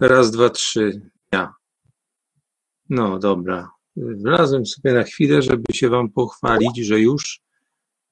[0.00, 1.10] Raz, dwa, trzy.
[1.32, 1.54] Ja.
[2.90, 3.70] No dobra.
[3.96, 7.40] Wlazłem sobie na chwilę, żeby się wam pochwalić, że już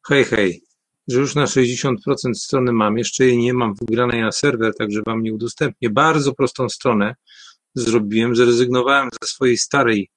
[0.09, 0.63] hej, hej,
[1.09, 1.95] że już na 60%
[2.35, 2.99] strony mam.
[2.99, 5.91] Jeszcze jej nie mam wygranej na serwer, także wam nie udostępnię.
[5.91, 7.15] Bardzo prostą stronę
[7.75, 8.37] zrobiłem.
[8.37, 10.11] Zrezygnowałem ze swojej starej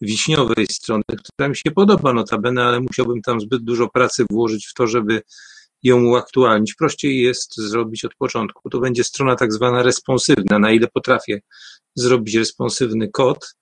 [0.00, 4.74] wiśniowej strony, która mi się podoba notabene, ale musiałbym tam zbyt dużo pracy włożyć w
[4.74, 5.22] to, żeby
[5.84, 6.74] ją uaktualnić.
[6.74, 8.70] Prościej jest zrobić od początku.
[8.70, 11.40] To będzie strona tak zwana responsywna, na ile potrafię
[11.94, 13.54] zrobić responsywny kod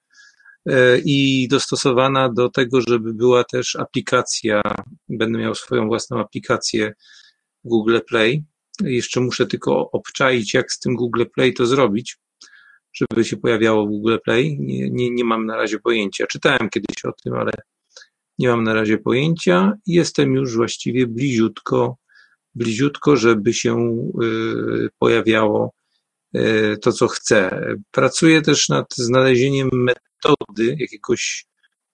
[0.66, 4.62] e, i dostosowana do tego, żeby była też aplikacja.
[5.08, 6.92] Będę miał swoją własną aplikację
[7.64, 8.44] Google Play.
[8.80, 12.16] Jeszcze muszę tylko obczaić, jak z tym Google Play to zrobić,
[12.92, 14.58] żeby się pojawiało w Google Play.
[14.60, 16.26] Nie, nie, nie mam na razie pojęcia.
[16.26, 17.52] Czytałem kiedyś o tym, ale
[18.38, 19.72] nie mam na razie pojęcia.
[19.86, 21.96] Jestem już właściwie bliziutko
[22.54, 25.72] bliziutko, żeby się y, pojawiało
[26.36, 27.66] y, to, co chcę.
[27.90, 31.46] Pracuję też nad znalezieniem metody, jakiegoś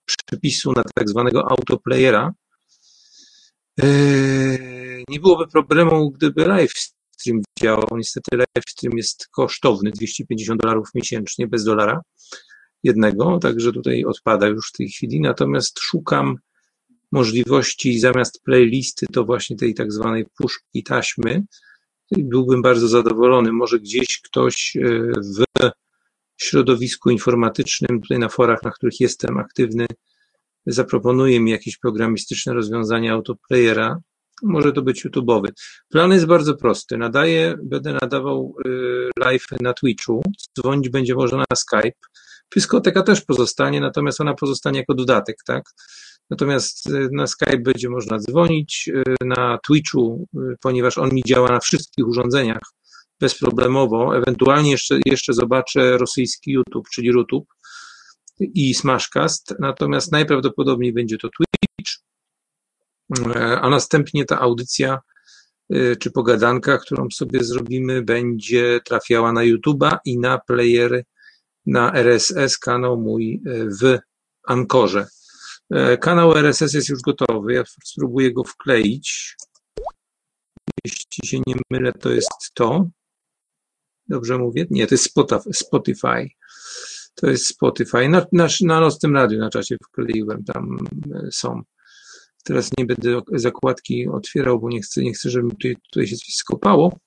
[0.05, 2.33] przepisu na tak zwanego autoplayera.
[3.83, 6.73] Y, nie byłoby problemu, gdyby live
[7.19, 7.89] stream działał.
[7.97, 12.03] Niestety live stream jest kosztowny, 250 dolarów miesięcznie, bez dolara
[12.83, 15.21] jednego, także tutaj odpada już w tej chwili.
[15.21, 16.37] Natomiast szukam
[17.13, 21.43] możliwości zamiast playlisty to właśnie tej tak zwanej puszki taśmy.
[22.11, 23.53] Byłbym bardzo zadowolony.
[23.53, 25.71] Może gdzieś ktoś e,
[26.41, 29.87] w środowisku informatycznym, tutaj na forach, na których jestem aktywny,
[30.67, 34.01] zaproponuje mi jakieś programistyczne rozwiązanie autoplayera.
[34.43, 35.49] Może to być YouTube'owy.
[35.89, 36.99] Plan jest bardzo prosty.
[36.99, 38.69] Nadaję, będę nadawał e,
[39.25, 40.23] live na Twitchu.
[40.59, 41.99] Dzwonić będzie można na Skype.
[42.49, 45.65] Pyskoteka też pozostanie, natomiast ona pozostanie jako dodatek, tak?
[46.31, 51.49] Natomiast y, na Skype będzie można dzwonić, y, na Twitchu, y, ponieważ on mi działa
[51.49, 52.63] na wszystkich urządzeniach
[53.21, 54.17] bezproblemowo.
[54.17, 57.49] Ewentualnie jeszcze, jeszcze zobaczę rosyjski YouTube, czyli YouTube
[58.41, 59.55] i Smashcast.
[59.59, 61.93] Natomiast najprawdopodobniej będzie to Twitch,
[63.61, 64.99] a następnie ta audycja
[66.01, 71.05] czy pogadanka, którą sobie zrobimy, będzie trafiała na YouTube'a i na playery,
[71.67, 73.43] na RSS kanał mój
[73.81, 73.99] w
[74.47, 75.07] Ankorze.
[75.71, 77.53] E, kanał RSS jest już gotowy.
[77.53, 79.37] Ja spróbuję go wkleić.
[80.85, 82.89] Jeśli się nie mylę, to jest to.
[84.09, 84.67] Dobrze mówię?
[84.71, 85.15] Nie, to jest
[85.53, 86.29] Spotify.
[87.15, 88.09] To jest Spotify.
[88.09, 90.79] Na, na, na Radiu na czasie wkleiłem, tam
[91.15, 91.63] e, są.
[92.45, 96.35] Teraz nie będę zakładki otwierał, bo nie chcę, nie chcę żeby tutaj, tutaj się coś
[96.35, 96.99] skopało.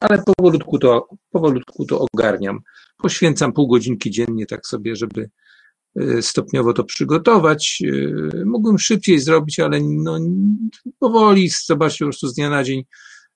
[0.00, 2.60] Ale powolutku to, powolutku to ogarniam.
[2.96, 5.30] Poświęcam pół godzinki dziennie tak sobie, żeby
[6.20, 7.82] stopniowo to przygotować.
[7.84, 10.18] Y, mógłbym szybciej zrobić, ale no,
[10.98, 12.84] powoli, zobaczcie, po prostu z dnia na dzień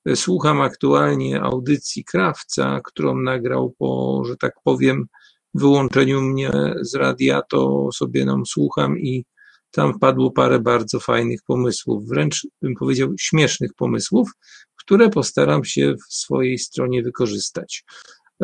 [0.08, 5.06] y, słucham aktualnie audycji Krawca, którą nagrał po, że tak powiem,
[5.54, 6.50] wyłączeniu mnie
[6.80, 9.24] z radia, to sobie nam słucham i
[9.70, 14.30] tam padło parę bardzo fajnych pomysłów, wręcz bym powiedział śmiesznych pomysłów,
[14.76, 17.84] które postaram się w swojej stronie wykorzystać.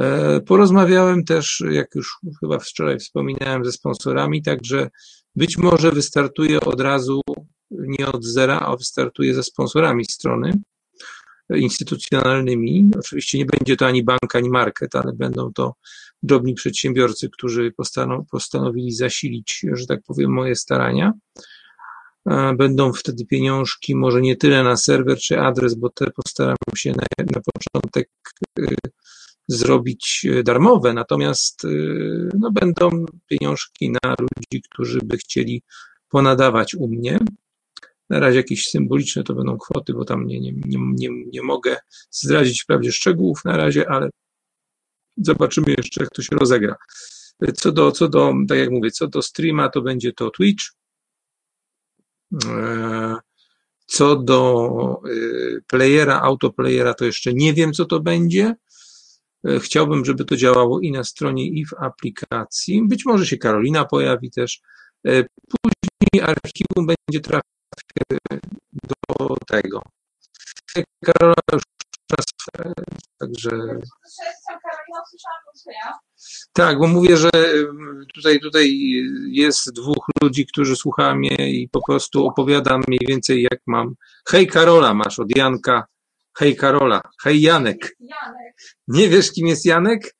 [0.01, 4.91] E, porozmawiałem też, jak już chyba wczoraj wspominałem, ze sponsorami, także
[5.37, 7.21] być może wystartuję od razu
[7.71, 10.53] nie od zera, a wystartuję ze sponsorami strony
[11.55, 12.91] instytucjonalnymi.
[12.99, 15.75] Oczywiście nie będzie to ani bank, ani market, ale będą to
[16.23, 17.73] drobni przedsiębiorcy, którzy
[18.31, 21.13] postanowili zasilić, że tak powiem, moje starania.
[22.31, 26.91] E, będą wtedy pieniążki, może nie tyle na serwer czy adres, bo te postaram się
[26.91, 28.11] na, na początek
[28.59, 28.65] e,
[29.51, 31.69] zrobić e, darmowe, natomiast e,
[32.39, 35.63] no, będą pieniążki na ludzi, którzy by chcieli
[36.09, 37.19] ponadawać u mnie.
[38.11, 41.77] Na razie jakieś symboliczne to będą kwoty, bo tam nie, nie, nie, nie, nie mogę
[42.11, 44.11] zdradzić wprawdzie szczegółów na razie, ale
[45.17, 46.77] zobaczymy jeszcze, jak to się rozegra.
[47.55, 50.65] Co do, co do, tak jak mówię, co do streama, to będzie to Twitch.
[52.45, 53.17] E,
[53.87, 54.69] co do
[55.67, 58.55] playera, autoplayera, to jeszcze nie wiem, co to będzie.
[59.49, 62.89] E, chciałbym, żeby to działało i na stronie, i w aplikacji.
[62.89, 64.61] Być może się Karolina pojawi też.
[65.07, 67.45] E, później archiwum będzie trafiać
[69.19, 69.83] do tego.
[71.05, 71.63] Karola już
[72.07, 72.27] czas,
[72.59, 72.73] e,
[73.19, 73.51] także.
[76.53, 77.31] Tak, bo mówię, że
[78.15, 78.79] tutaj, tutaj
[79.31, 83.95] jest dwóch ludzi, którzy słuchają mnie i po prostu opowiadam mniej więcej jak mam.
[84.29, 85.87] Hej Karola, masz od Janka
[86.41, 87.97] Hej Karola, hej Janek.
[88.01, 88.55] Janek.
[88.89, 90.17] Nie wiesz, kim jest Janek?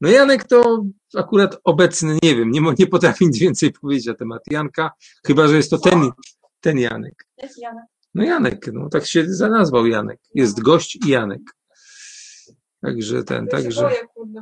[0.00, 0.84] No Janek to
[1.16, 4.90] akurat obecny, nie wiem, nie, nie potrafię nic więcej powiedzieć na temat Janka,
[5.26, 6.10] chyba, że jest to ten,
[6.60, 7.26] ten Janek.
[7.42, 7.84] Jest Janek.
[8.14, 10.20] No Janek, no tak się zanazwał Janek.
[10.34, 11.42] Jest gość i Janek.
[12.80, 14.40] Także ten, Ja także, boję, kurde.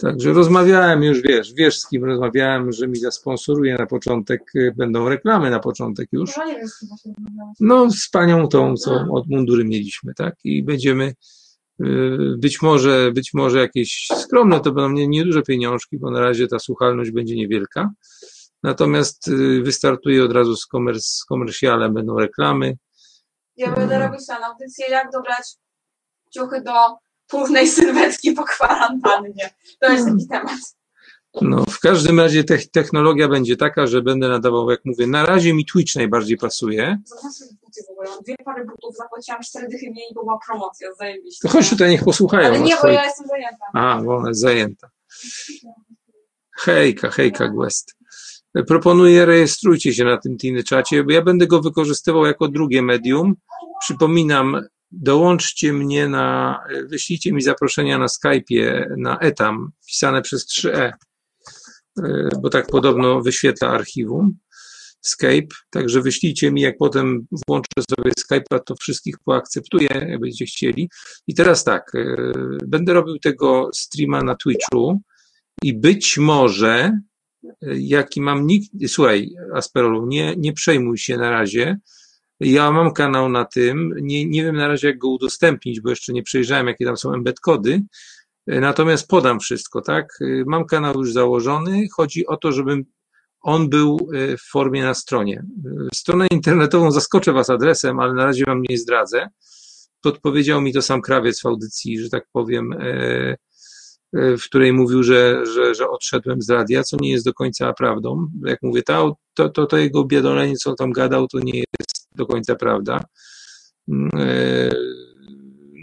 [0.00, 5.08] Także rozmawiałem już, wiesz, wiesz z kim rozmawiałem, że mi zasponsoruje na początek, y, będą
[5.08, 6.30] reklamy na początek już.
[7.60, 10.34] No z panią tą, co od mundury mieliśmy, tak?
[10.44, 11.14] I będziemy
[11.82, 11.86] y,
[12.38, 16.58] być może, być może jakieś skromne, to będą nie- nieduże pieniążki, bo na razie ta
[16.58, 17.90] słuchalność będzie niewielka.
[18.62, 22.76] Natomiast y, wystartuję od razu z, komer z komercjalem, będą reklamy.
[23.56, 25.56] Ja będę robić na audycję, jak dobrać
[26.34, 26.72] ciuchy do
[27.30, 29.50] późnej sylwetki po kwarantannie.
[29.80, 30.60] To jest taki temat.
[31.42, 35.54] No, w każdym razie te technologia będzie taka, że będę nadawał, jak mówię, na razie
[35.54, 36.98] mi Twitch najbardziej pasuje.
[37.04, 38.10] Zobacz sobie buty w ogóle.
[38.10, 41.48] Mam Dwie pary butów, zapłaciłam cztery dychy mniej, bo była promocja, zajebiście.
[41.48, 42.48] To chodź tutaj, niech posłuchają.
[42.48, 43.64] Ale nie, bo ja jestem zajęta.
[43.74, 44.90] A, bo ona jest zajęta.
[46.52, 47.96] Hejka, hejka, Gwest.
[48.68, 53.34] Proponuję, rejestrujcie się na tym Tiny czacie, bo ja będę go wykorzystywał jako drugie medium.
[53.80, 54.60] Przypominam,
[54.92, 60.92] dołączcie mnie na, wyślijcie mi zaproszenia na Skype'ie, na etam, pisane przez 3e,
[62.02, 64.38] e, bo tak podobno wyświetla archiwum.
[65.02, 70.90] Skype, także wyślijcie mi, jak potem włączę sobie Skype'a, to wszystkich poakceptuję, jak będziecie chcieli.
[71.26, 72.32] I teraz tak, e,
[72.66, 75.00] będę robił tego streama na Twitchu
[75.62, 77.00] i być może,
[77.44, 81.78] e, jaki mam nick, słuchaj, Asperolu, nie, nie przejmuj się na razie.
[82.40, 86.12] Ja mam kanał na tym, nie, nie wiem na razie jak go udostępnić, bo jeszcze
[86.12, 87.82] nie przejrzałem jakie tam są embed kody,
[88.50, 90.18] E, natomiast podam wszystko, tak?
[90.20, 92.84] E, Mam kanał już założony, chodzi o to, żebym
[93.40, 95.44] on był e, w formie na stronie.
[95.94, 99.28] Stronę internetową zaskoczę Was adresem, ale na razie Wam nie zdradzę.
[100.02, 102.74] Podpowiedział mi to sam krawiec w audycji, że tak powiem,
[104.12, 108.26] w której mówił, że, że, że odszedłem z radia, co nie jest do końca prawdą.
[108.44, 111.99] Jak mówię, to, to, to, to jego biadolenie, co on tam gadał, to nie jest
[112.14, 113.04] do końca prawda.
[113.88, 114.70] Mm, e,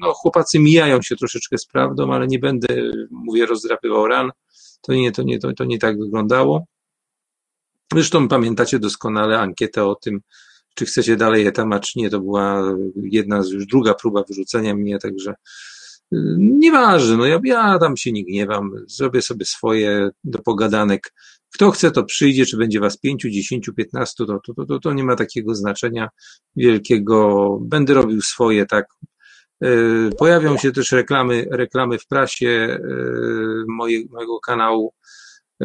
[0.02, 2.68] No, chłopacy mijają się troszeczkę z prawdą, ale nie będę,
[3.12, 4.32] mówię, rozdrapywał ran.
[4.82, 6.66] To nie, to nie, to, to nie tak wyglądało.
[7.94, 10.20] Zresztą pamiętacie doskonale ankietę o tym,
[10.76, 12.10] czy chcecie dalej etama, czy nie.
[12.10, 12.64] To była
[12.96, 15.32] jedna już druga próba wyrzucenia mnie, także
[16.14, 21.14] y, nieważne, no ja, ja tam się nie gniewam, zrobię sobie swoje do pogadanek.
[21.54, 25.04] Kto chce, to przyjdzie, czy będzie was pięciu, dziesięciu, piętnastu, to, to, to, to nie
[25.04, 26.10] ma takiego znaczenia
[26.56, 27.58] wielkiego.
[27.62, 28.86] Będę robił swoje, tak.
[29.64, 34.94] Y, Pojawią się też reklamy, reklamy w prasie y, moje, mojego kanału.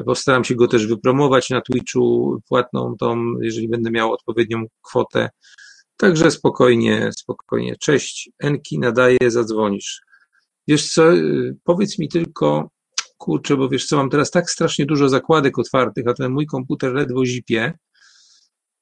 [0.06, 5.28] Postaram się go też wypromować na Twitchu, płatną tą, jeżeli będę miał odpowiednią kwotę.
[5.96, 7.76] Także spokojnie, spokojnie.
[7.80, 10.00] Cześć, Enki nadaje, zadzwonisz.
[10.68, 12.70] Wiesz co, y, powiedz mi tylko,
[13.22, 16.92] kurczę, bo wiesz co, mam teraz tak strasznie dużo zakładek otwartych, a ten mój komputer
[16.92, 17.78] ledwo zipie.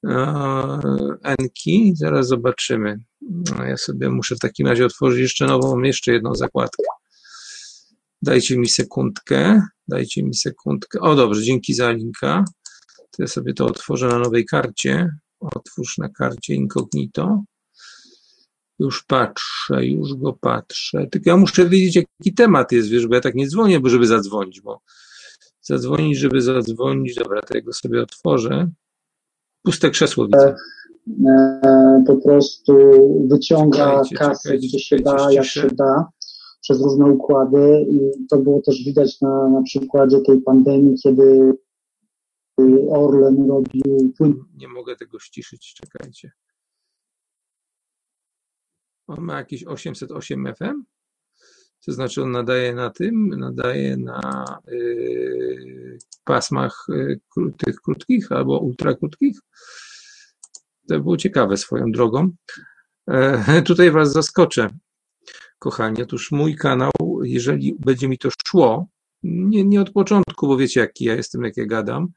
[0.05, 0.79] Eee,
[1.23, 2.99] Enki, zaraz zobaczymy.
[3.21, 6.83] No, Ja sobie muszę w takim razie otworzyć jeszcze nową, jeszcze jedną zakładkę.
[8.23, 11.01] Dajcie mi sekundkę, dajcie mi sekundkę.
[11.01, 12.45] O dobrze, dzięki za linka.
[12.97, 15.11] To ja sobie to otworzę na nowej karcie.
[15.41, 17.43] Otwórz na karcie incognito.
[18.81, 21.07] Już patrzę, już go patrzę.
[21.07, 24.07] Tylko ja muszę wiedzieć, jaki temat jest, wiesz, bo ja tak nie dzwonię, bo żeby
[24.07, 24.81] zadzwonić, bo
[25.63, 27.15] zadzwonić, żeby zadzwonić.
[27.15, 28.71] Dobra, to ja go sobie otworzę.
[29.63, 30.55] Puste krzesło widzę.
[31.27, 32.75] e, po prostu
[33.29, 36.09] wyciąga Czekajcie, kasę, czekajcie, gdzie się da, jak się da,
[36.61, 41.53] przez różne układy i to było też widać na, na przykładzie tej pandemii, kiedy
[42.91, 46.33] Orlen robił płyn Nie mogę tego ściszyć, czekajcie.
[49.11, 50.83] On ma jakieś 808 FM?
[51.87, 56.87] To znaczy on nadaje na tym, nadaje na yy, pasmach
[57.37, 59.39] kró- tych krótkich albo ultra krótkich.
[60.89, 62.31] To było ciekawe swoją drogą.
[63.09, 64.71] E, tutaj Was zaskoczę,
[65.59, 66.03] kochani.
[66.03, 66.91] Otóż mój kanał,
[67.23, 68.89] jeżeli będzie mi to szło,
[69.23, 72.09] nie, nie od początku, bo wiecie jaki ja jestem, jak ja gadam,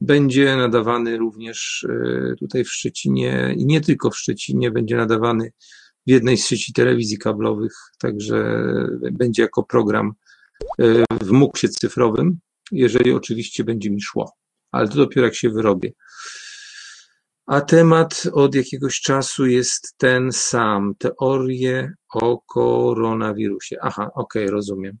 [0.00, 5.52] będzie nadawany również e, tutaj w Szczecinie i nie tylko w Szczecinie, będzie nadawany
[6.06, 8.66] w jednej z sieci telewizji kablowych, także
[9.12, 10.12] będzie jako program
[10.78, 12.38] e, w MUKSie cyfrowym,
[12.72, 14.32] jeżeli oczywiście będzie mi szło,
[14.72, 15.92] ale to dopiero jak się wyrobię.
[17.46, 20.94] A temat od jakiegoś czasu jest ten sam.
[20.98, 23.76] Teorie o koronawirusie.
[23.82, 24.98] Aha, okej, rozumiem.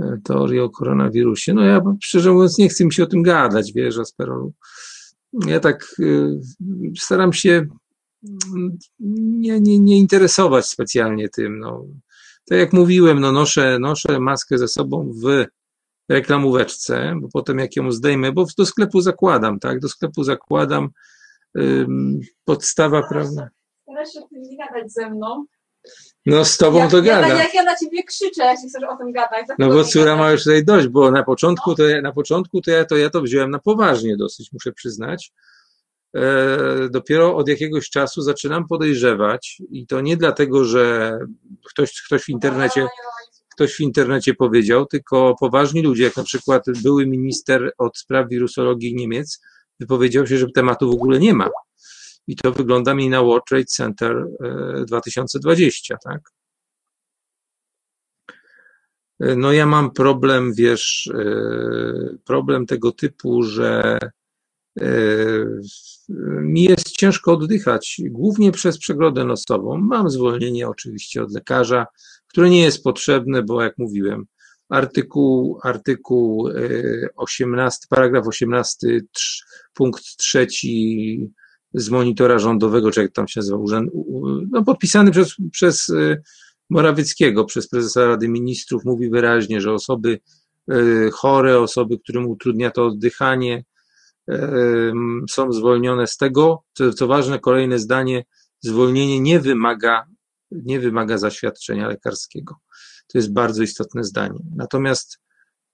[0.00, 1.54] E, Teorie o koronawirusie.
[1.54, 4.52] No ja szczerze mówiąc nie chcę mi się o tym gadać, wiesz, Asperolu.
[5.46, 6.40] Ja tak y,
[6.98, 7.66] staram się
[9.00, 11.58] nie, nie, nie interesować specjalnie tym.
[11.58, 11.86] No.
[12.48, 15.44] Tak jak mówiłem, no noszę, noszę maskę ze sobą w
[16.08, 19.80] reklamóweczce, bo potem jak ją zdejmę, bo do sklepu zakładam, tak?
[19.80, 20.88] Do sklepu zakładam.
[21.58, 23.48] Ym, podstawa prawna.
[23.82, 25.46] Starasz się nie gadać ze mną.
[26.26, 27.28] No z tobą jak, to jak, gada.
[27.28, 29.46] jak ja na ciebie krzyczę, jeśli chcesz o tym gadać.
[29.46, 32.60] to No bo córa ma już tutaj dość, bo na początku to ja, na początku
[32.60, 35.32] to ja to, ja to wziąłem na poważnie dosyć, muszę przyznać.
[36.14, 41.18] E, dopiero od jakiegoś czasu zaczynam podejrzewać i to nie dlatego, że
[41.66, 42.86] ktoś, ktoś w internecie,
[43.54, 48.94] ktoś w internecie powiedział, tylko poważni ludzie, jak na przykład były minister od spraw wirusologii
[48.94, 49.40] Niemiec,
[49.80, 51.48] wypowiedział się, że tematu w ogóle nie ma.
[52.26, 56.20] I to wygląda mi na World Trade Center e, 2020, tak?
[59.20, 64.10] E, No ja mam problem, wiesz, e, problem tego typu, że e,
[66.42, 69.78] mi jest ciężko oddychać, głównie przez przegrodę nosową.
[69.78, 71.86] Mam zwolnienie oczywiście od lekarza,
[72.26, 74.24] które nie jest potrzebne, bo jak mówiłem,
[74.68, 76.52] artykuł, artykuł e,
[77.16, 81.30] 18, paragraf 18, trz- punkt trzeci
[81.74, 86.22] z monitora rządowego, czy jak tam się nazywa, urząd, u- no podpisany przez, przez e,
[86.70, 90.18] Morawieckiego, przez prezesa Rady Ministrów, mówi wyraźnie, że osoby
[90.70, 90.74] e,
[91.12, 93.64] chore, osoby, którym utrudnia to oddychanie,
[95.30, 96.62] są zwolnione z tego.
[96.74, 98.24] Co, co ważne, kolejne zdanie,
[98.60, 100.06] zwolnienie nie wymaga,
[100.50, 102.54] nie wymaga zaświadczenia lekarskiego.
[103.12, 104.38] To jest bardzo istotne zdanie.
[104.56, 105.18] Natomiast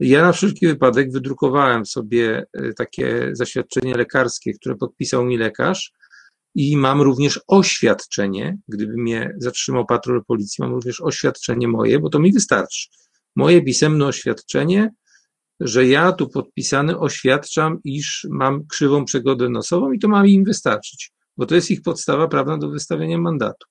[0.00, 5.92] ja na wszelki wypadek wydrukowałem sobie e, takie zaświadczenie lekarskie, które podpisał mi lekarz
[6.54, 12.18] i mam również oświadczenie, gdyby mnie zatrzymał patrol policji, mam również oświadczenie moje, bo to
[12.18, 12.88] mi wystarczy.
[13.36, 14.90] Moje pisemne oświadczenie,
[15.60, 21.12] że ja tu podpisany oświadczam, iż mam krzywą przegodę nosową i to ma im wystarczyć,
[21.36, 23.66] bo to jest ich podstawa prawna do wystawienia mandatu.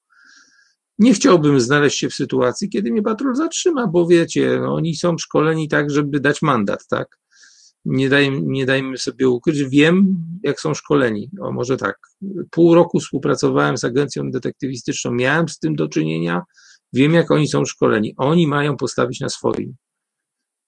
[0.99, 5.17] Nie chciałbym znaleźć się w sytuacji, kiedy mnie patrol zatrzyma, bo wiecie, no, oni są
[5.17, 7.19] szkoleni tak, żeby dać mandat, tak?
[7.85, 11.29] Nie, nie dajmy sobie ukryć, wiem, jak są szkoleni.
[11.41, 11.97] O, może tak.
[12.51, 16.41] Pół roku współpracowałem z agencją detektywistyczną, miałem z tym do czynienia,
[16.93, 18.13] wiem, jak oni są szkoleni.
[18.17, 19.75] Oni mają postawić na swoim.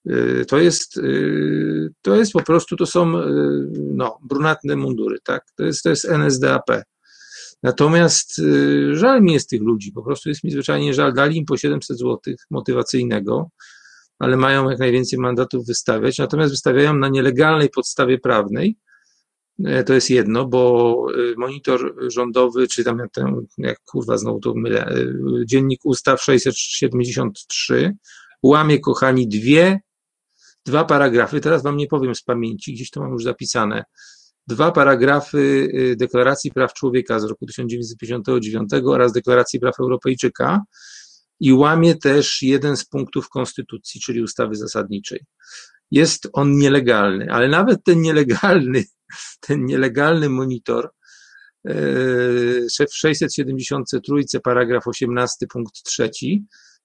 [0.09, 3.23] Y, To jest, y, to jest po prostu, to są y,
[3.73, 5.45] no, brunatne mundury, tak?
[5.55, 6.83] To jest, to jest NSDAP.
[7.63, 8.41] Natomiast
[8.91, 11.13] żal mi jest tych ludzi, po prostu jest mi zwyczajnie żal.
[11.13, 13.49] Dali im po 700 zł motywacyjnego,
[14.19, 18.77] ale mają jak najwięcej mandatów wystawiać, natomiast wystawiają na nielegalnej podstawie prawnej.
[19.85, 20.95] To jest jedno, bo
[21.37, 23.01] monitor rządowy, czy tam
[23.57, 24.95] jak, kurwa znowu to mylę,
[25.45, 27.93] dziennik ustaw 673
[28.43, 29.79] łamie, kochani, dwie,
[30.65, 33.83] dwa paragrafy, teraz wam nie powiem z pamięci, gdzieś to mam już zapisane,
[34.47, 35.37] dwa paragrafy
[35.73, 40.61] y, Deklaracji Praw Człowieka z roku 1959 oraz Deklaracji Praw Europejczyka
[41.39, 45.25] i łamie też jeden z punktów Konstytucji, czyli ustawy zasadniczej.
[45.91, 48.83] Jest on nielegalny, ale nawet ten nielegalny,
[49.47, 50.89] ten nielegalny monitor
[51.65, 56.09] w 673 paragraf 18 punkt 3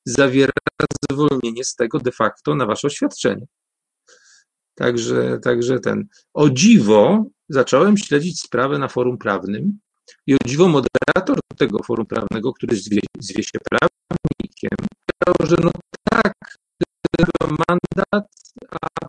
[0.04, 0.52] zawiera
[1.12, 3.47] zwolnienie z tego de facto na wasze oświadczenie.
[4.76, 6.06] Także, także ten.
[6.35, 9.78] O dziwo zacząłem śledzić sprawę na forum prawnym
[10.26, 14.71] i o dziwo moderator tego forum prawnego, który zwie, zwie się prawnikiem,
[15.18, 15.71] powiedział, że no
[16.11, 16.33] tak,
[17.68, 18.28] mandat,
[18.83, 19.06] a?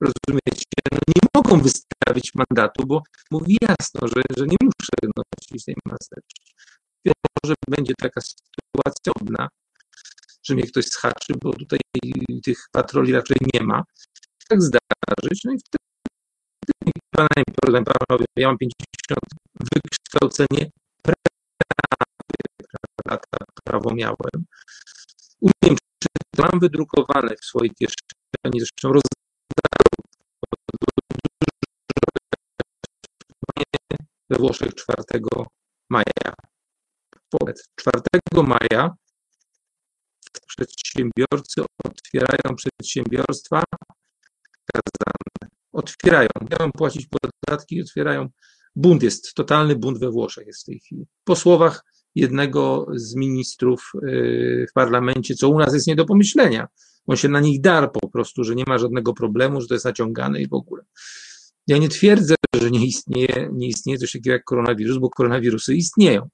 [0.00, 0.66] Rozumiecie?
[0.92, 6.52] No nie mogą wystawić mandatu, bo mówi jasno, że, że nie muszę nosić tej maseczki.
[7.44, 9.48] Może będzie taka sytuacja odna,
[10.42, 11.78] że mnie ktoś schaczy, bo tutaj
[12.42, 13.82] tych patroli raczej nie ma.
[14.48, 15.82] Tak zdarzyć, no i wtedy
[17.10, 18.74] Panie, problem, panowie, ja mam 50
[19.74, 20.70] wykształcenie
[23.08, 24.44] lata prawo miałem.
[25.40, 29.02] Umiem czytać, mam wydrukowane w swojej kieszeni, zresztą rozdałem
[34.30, 35.02] we Włoszech 4
[35.90, 36.34] maja.
[37.76, 38.02] 4
[38.42, 38.94] maja
[40.56, 43.62] przedsiębiorcy otwierają przedsiębiorstwa
[44.72, 45.52] kazane.
[45.72, 48.28] Otwierają, mają płacić podatki otwierają.
[48.76, 51.06] Bunt jest, totalny bunt we Włoszech jest w tej chwili.
[51.24, 56.68] Po słowach jednego z ministrów yy, w parlamencie, co u nas jest nie do pomyślenia.
[57.06, 59.84] On się na nich dar po prostu, że nie ma żadnego problemu, że to jest
[59.84, 60.84] naciągane i w ogóle.
[61.66, 66.28] Ja nie twierdzę, że nie istnieje, nie istnieje coś takiego jak koronawirus, bo koronawirusy istnieją.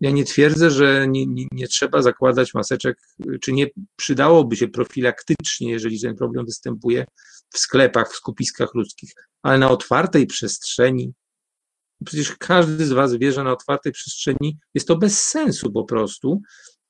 [0.00, 2.98] Ja nie twierdzę, że nie, nie, nie trzeba zakładać maseczek,
[3.40, 3.66] czy nie
[3.96, 7.04] przydałoby się profilaktycznie, jeżeli ten problem występuje
[7.50, 9.10] w sklepach, w skupiskach ludzkich,
[9.42, 11.12] ale na otwartej przestrzeni.
[12.04, 16.40] Przecież każdy z Was wie, że na otwartej przestrzeni jest to bez sensu po prostu,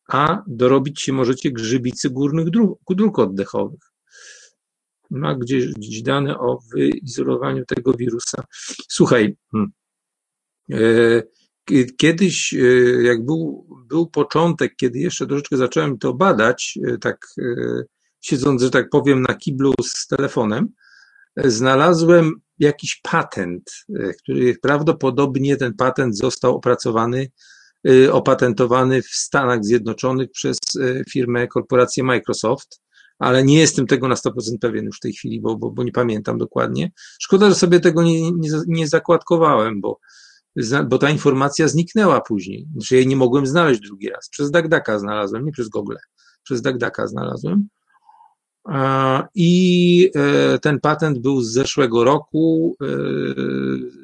[0.08, 3.80] a dorobić się możecie grzybicy górnych dróg, dróg oddechowych.
[5.10, 8.44] Ma gdzieś, gdzieś dane o wyizolowaniu tego wirusa.
[8.88, 9.36] Słuchaj,
[10.68, 11.22] yy,
[11.96, 12.54] Kiedyś,
[13.02, 17.26] jak był, był początek, kiedy jeszcze troszeczkę zacząłem to badać, tak
[18.20, 20.68] siedząc, że tak powiem, na kiblu z telefonem,
[21.36, 23.70] znalazłem jakiś patent,
[24.22, 27.30] który prawdopodobnie ten patent został opracowany,
[28.12, 30.58] opatentowany w Stanach Zjednoczonych przez
[31.10, 32.80] firmę, korporację Microsoft
[33.20, 35.92] ale nie jestem tego na 100% pewien już w tej chwili, bo, bo, bo nie
[35.92, 36.92] pamiętam dokładnie.
[37.20, 39.98] Szkoda, że sobie tego nie, nie, nie zakładkowałem, bo,
[40.86, 42.66] bo ta informacja zniknęła później.
[42.72, 44.28] Znaczy jej nie mogłem znaleźć drugi raz.
[44.28, 45.96] Przez Dagdaka znalazłem, nie przez Google.
[46.42, 47.68] Przez Dagdaka znalazłem.
[49.34, 52.86] I e, ten patent był z zeszłego roku, e,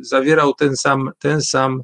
[0.01, 1.83] zawierał ten sam, ten sam,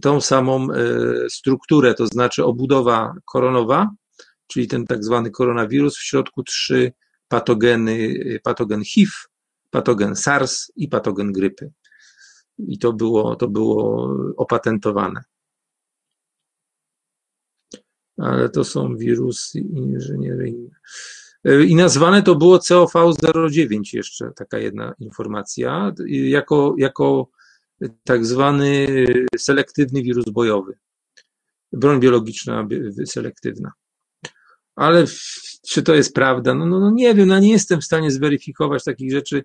[0.00, 0.84] tą samą e,
[1.30, 3.90] strukturę, to znaczy obudowa koronowa,
[4.46, 6.92] czyli ten tak zwany koronawirus, w środku trzy
[7.28, 9.12] patogeny, patogen HIV,
[9.70, 11.70] patogen SARS i patogen grypy.
[12.68, 15.20] I to było, to było opatentowane.
[18.16, 20.70] Ale to są wirusy inżynieryjne.
[21.66, 27.28] I nazwane to było COV09 jeszcze, taka jedna informacja, jako, jako
[28.04, 28.86] tak zwany
[29.38, 30.78] selektywny wirus bojowy.
[31.72, 32.68] Broń biologiczna
[33.06, 33.72] selektywna
[34.80, 35.04] ale
[35.68, 36.54] czy to jest prawda?
[36.54, 39.44] No, no, no nie wiem, no nie jestem w stanie zweryfikować takich rzeczy.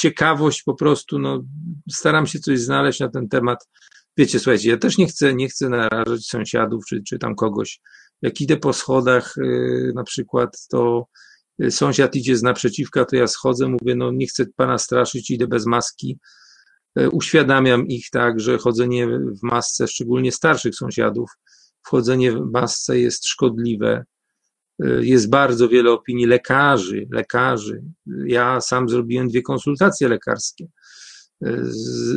[0.00, 1.42] Ciekawość po prostu, no,
[1.90, 3.68] staram się coś znaleźć na ten temat.
[4.16, 7.80] Wiecie, słuchajcie, ja też nie chcę, nie chcę narażać sąsiadów, czy, czy tam kogoś.
[8.22, 11.06] Jak idę po schodach, yy, na przykład, to
[11.70, 15.66] sąsiad idzie z naprzeciwka, to ja schodzę, mówię, no nie chcę pana straszyć, idę bez
[15.66, 16.18] maski.
[16.96, 21.30] Yy, uświadamiam ich tak, że chodzenie w masce, szczególnie starszych sąsiadów,
[21.86, 24.04] wchodzenie w masce jest szkodliwe.
[25.00, 27.82] Jest bardzo wiele opinii lekarzy, lekarzy.
[28.26, 30.68] Ja sam zrobiłem dwie konsultacje lekarskie
[31.40, 31.76] z,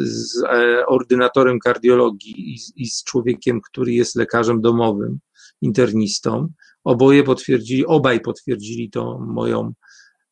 [0.09, 5.19] z e, ordynatorem kardiologii i, i z człowiekiem, który jest lekarzem domowym,
[5.61, 6.47] internistą.
[6.83, 9.73] Oboje potwierdzili, obaj potwierdzili to moją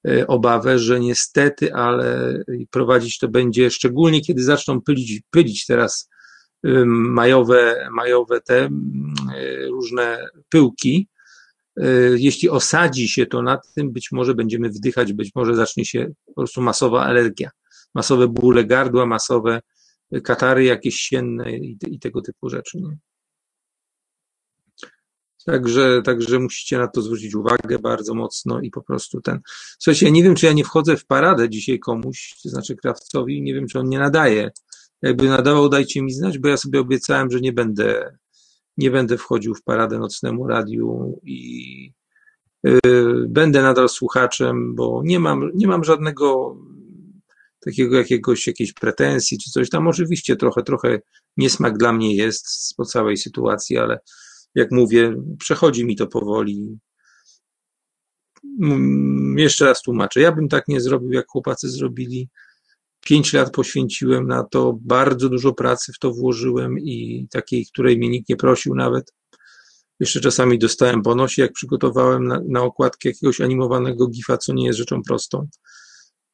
[0.07, 2.39] e, obawę, że niestety, ale
[2.72, 6.09] prowadzić to będzie, szczególnie kiedy zaczną pylić, pylić teraz
[6.63, 11.07] majowe, majowe te y, różne pyłki.
[11.79, 16.07] Y, jeśli osadzi się to na tym, być może będziemy wdychać, być może zacznie się
[16.25, 17.50] po prostu masowa alergia,
[17.96, 19.61] masowe bóle gardła, masowe
[20.24, 22.77] katary jakieś sienne i, i tego typu rzeczy.
[22.77, 22.98] Nie?
[25.46, 29.39] Także, także musicie na to zwrócić uwagę bardzo mocno i po prostu ten.
[29.79, 33.42] Słuchajcie, ja nie wiem, czy ja nie wchodzę w paradę dzisiaj komuś, to znaczy krawcowi,
[33.42, 34.51] nie wiem, czy on nie nadaje
[35.01, 38.18] jakby nadawał, dajcie mi znać, bo ja sobie obiecałem, że nie będę,
[38.79, 41.94] nie będę wchodził w paradę nocnemu radiu i
[42.63, 46.57] yy, będę nadal słuchaczem, bo nie mam, nie mam żadnego
[47.59, 49.87] takiego jakiegoś, jakiejś pretensji czy coś tam.
[49.87, 51.00] Oczywiście trochę, trochę
[51.37, 54.00] niesmak dla mnie jest po całej sytuacji, ale
[54.55, 56.79] jak mówię, przechodzi mi to powoli.
[58.61, 60.22] Mm, jeszcze raz tłumaczę.
[60.22, 62.29] Ja bym tak nie zrobił, jak chłopacy zrobili.
[63.01, 68.09] Pięć lat poświęciłem na to, bardzo dużo pracy w to włożyłem i takiej, której mnie
[68.09, 69.14] nikt nie prosił nawet.
[70.00, 74.66] Jeszcze czasami dostałem po nosie, jak przygotowałem na, na okładkę jakiegoś animowanego gifa, co nie
[74.66, 75.48] jest rzeczą prostą.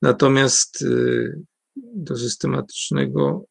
[0.01, 1.41] Natomiast y,
[1.75, 3.45] do systematycznego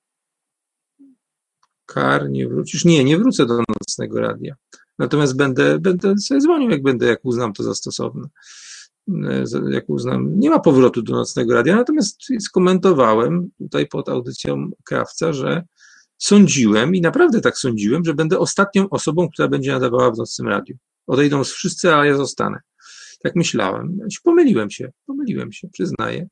[1.87, 2.85] kar nie wrócisz.
[2.85, 4.55] Nie, nie wrócę do nocnego radia.
[4.99, 8.29] Natomiast będę, będę sobie dzwonił, jak będę, jak uznam to za stosowne.
[9.09, 15.33] E, jak uznam, nie ma powrotu do nocnego radia, natomiast skomentowałem tutaj pod audycją Krawca,
[15.33, 15.63] że
[16.19, 20.77] sądziłem i naprawdę tak sądziłem, że będę ostatnią osobą, która będzie nadawała w nocnym radiu.
[21.07, 22.59] Odejdą wszyscy, a ja zostanę.
[23.23, 23.99] Tak myślałem.
[24.25, 26.29] Pomyliłem się, pomyliłem się, przyznaję.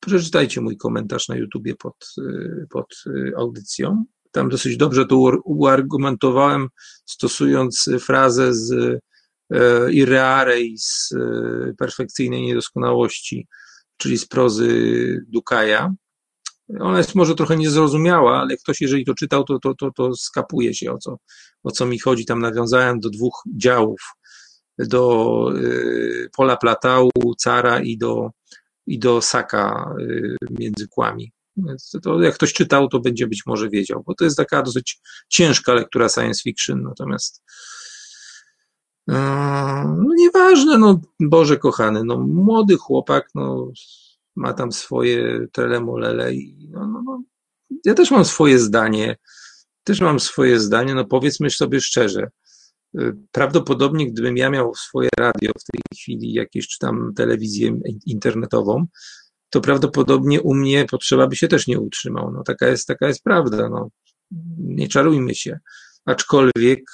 [0.00, 4.04] Przeczytajcie mój komentarz na YouTubie pod, e, pod e, audycją.
[4.30, 6.68] Tam dosyć dobrze to uargumentowałem,
[7.06, 8.98] stosując frazę z
[9.52, 9.92] E,
[10.60, 13.46] i z e, perfekcyjnej niedoskonałości,
[13.96, 15.94] czyli z prozy Dukaja.
[16.80, 20.74] Ona jest może trochę niezrozumiała, ale ktoś, jeżeli to czytał, to, to, to, to skapuje
[20.74, 21.16] się, o co,
[21.62, 22.24] o co mi chodzi.
[22.24, 24.00] Tam nawiązałem do dwóch działów,
[24.78, 28.30] do y, Pola Platału, Cara i do,
[28.86, 29.94] i do Saka
[30.50, 31.32] między kłami.
[31.56, 35.00] Więc to, jak ktoś czytał, to będzie być może wiedział, bo to jest taka dosyć
[35.28, 37.42] ciężka lektura science fiction, natomiast
[39.08, 43.72] no nieważne, no Boże kochany, no młody chłopak, no
[44.36, 47.22] ma tam swoje telemolele i no, no, no,
[47.84, 49.16] ja też mam swoje zdanie,
[49.84, 52.30] też mam swoje zdanie, no powiedzmy sobie szczerze,
[53.32, 58.86] prawdopodobnie gdybym ja miał swoje radio w tej chwili, jakieś czy tam telewizję internetową,
[59.50, 62.32] to prawdopodobnie u mnie potrzeba by się też nie utrzymał.
[62.32, 63.68] No taka jest, taka jest prawda.
[63.68, 63.90] No.
[64.58, 65.58] nie czarujmy się.
[66.08, 66.84] Aczkolwiek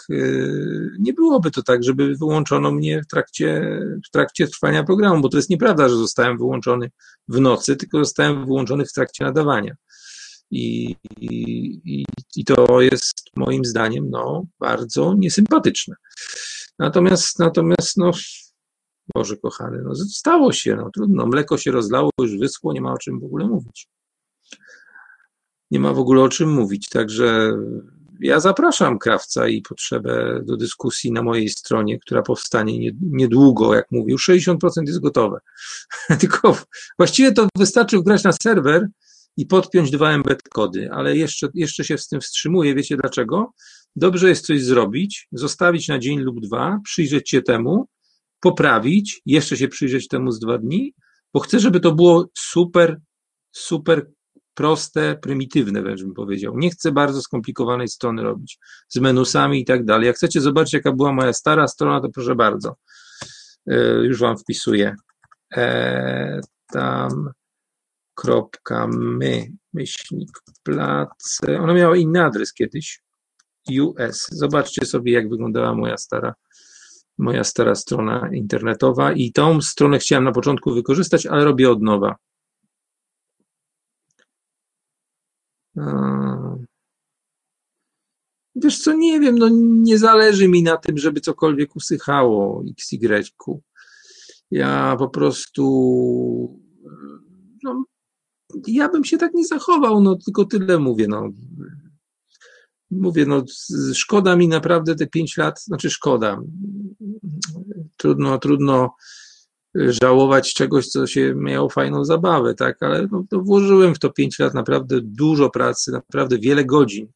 [0.98, 5.36] nie byłoby to tak, żeby wyłączono mnie w trakcie, w trakcie trwania programu, bo to
[5.36, 6.90] jest nieprawda, że zostałem wyłączony
[7.28, 9.76] w nocy, tylko zostałem wyłączony w trakcie nadawania.
[10.50, 12.04] I, i,
[12.36, 15.94] i to jest moim zdaniem no, bardzo niesympatyczne.
[16.78, 18.10] Natomiast, natomiast no,
[19.14, 22.98] Boże kochany, no, stało się, no trudno, mleko się rozlało, już wyschło, nie ma o
[22.98, 23.88] czym w ogóle mówić.
[25.70, 27.56] Nie ma w ogóle o czym mówić, także
[28.20, 34.16] ja zapraszam krawca i potrzebę do dyskusji na mojej stronie, która powstanie niedługo, jak mówił,
[34.16, 35.38] 60% jest gotowe.
[36.20, 36.58] Tylko
[36.98, 38.86] właściwie to wystarczy wgrać na serwer
[39.36, 42.74] i podpiąć dwa embed kody, ale jeszcze, jeszcze się z tym wstrzymuję.
[42.74, 43.52] Wiecie dlaczego?
[43.96, 47.88] Dobrze jest coś zrobić, zostawić na dzień lub dwa, przyjrzeć się temu,
[48.40, 50.94] poprawić, jeszcze się przyjrzeć temu z dwa dni,
[51.32, 53.00] bo chcę, żeby to było super,
[53.52, 54.10] super
[54.54, 56.58] proste, prymitywne, wręcz bym powiedział.
[56.58, 60.06] Nie chcę bardzo skomplikowanej strony robić, z menusami i tak dalej.
[60.06, 62.76] Jak chcecie zobaczyć, jaka była moja stara strona, to proszę bardzo.
[63.66, 64.94] E, już wam wpisuję.
[65.56, 66.40] E,
[66.72, 67.30] tam
[68.14, 70.30] kropka my, myślnik,
[70.62, 71.58] place.
[71.60, 73.02] Ona miała inny adres kiedyś.
[73.80, 74.28] US.
[74.30, 76.34] Zobaczcie sobie, jak wyglądała moja stara,
[77.18, 82.16] moja stara strona internetowa i tą stronę chciałem na początku wykorzystać, ale robię od nowa.
[88.54, 93.24] Wiesz co, nie wiem, no nie zależy mi na tym, żeby cokolwiek usychało XY.
[94.50, 95.64] Ja po prostu
[97.62, 97.84] no,
[98.66, 101.28] ja bym się tak nie zachował, no tylko tyle mówię, no.
[102.90, 103.44] Mówię, no
[103.94, 106.40] szkoda mi naprawdę te pięć lat, znaczy szkoda.
[107.96, 108.94] Trudno, trudno
[109.74, 114.38] żałować czegoś, co się miało fajną zabawę, tak, ale no, to włożyłem w to pięć
[114.38, 117.08] lat naprawdę dużo pracy, naprawdę wiele godzin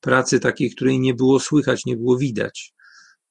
[0.00, 2.74] pracy takiej, której nie było słychać, nie było widać.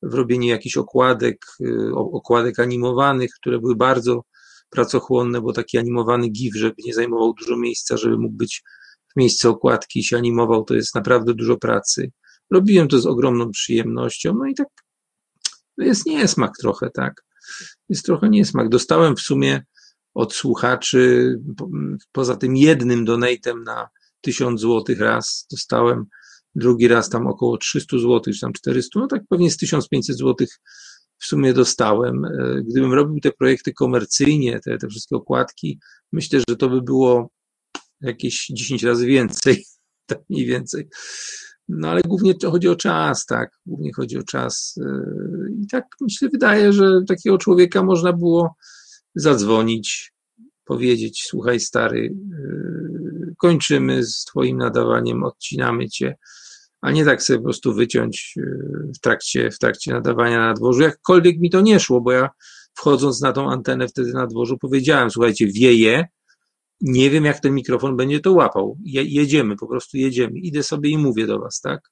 [0.01, 4.23] W robieniu jakichś okładek, y, okładek animowanych, które były bardzo
[4.69, 8.63] pracochłonne, bo taki animowany GIF, żeby nie zajmował dużo miejsca, żeby mógł być
[9.13, 12.11] w miejscu okładki i się animował, to jest naprawdę dużo pracy.
[12.51, 14.67] Robiłem to z ogromną przyjemnością, no i tak
[15.77, 17.25] jest niesmak trochę, tak.
[17.89, 18.69] Jest trochę niesmak.
[18.69, 19.63] Dostałem w sumie
[20.13, 21.35] od słuchaczy,
[22.11, 23.89] poza tym jednym donatem na
[24.21, 26.05] 1000 złotych raz, dostałem
[26.55, 30.49] drugi raz tam około 300 złotych, czy tam 400, no tak pewnie z 1500 złotych
[31.17, 32.25] w sumie dostałem.
[32.25, 35.79] E, gdybym robił te projekty komercyjnie, te, te wszystkie okładki,
[36.11, 37.29] myślę, że to by było
[38.01, 39.65] jakieś 10 razy więcej,
[40.09, 40.87] tak mniej więcej.
[41.69, 44.79] No ale głównie chodzi o czas, tak, głównie chodzi o czas.
[44.81, 45.03] E,
[45.63, 48.55] I tak myślę, wydaje, że takiego człowieka można było
[49.15, 50.13] zadzwonić,
[50.65, 56.15] powiedzieć, słuchaj stary, e, kończymy z twoim nadawaniem, odcinamy cię,
[56.85, 60.81] a nie tak sobie po prostu wyciąć y, w trakcie, w trakcie nadawania na dworzu.
[60.81, 62.29] Jakkolwiek mi to nie szło, bo ja
[62.73, 66.07] wchodząc na tą antenę wtedy na dworzu powiedziałem, słuchajcie, wieje,
[66.81, 68.77] nie wiem jak ten mikrofon będzie to łapał.
[68.83, 70.39] Je, jedziemy, po prostu jedziemy.
[70.39, 71.91] Idę sobie i mówię do was, tak?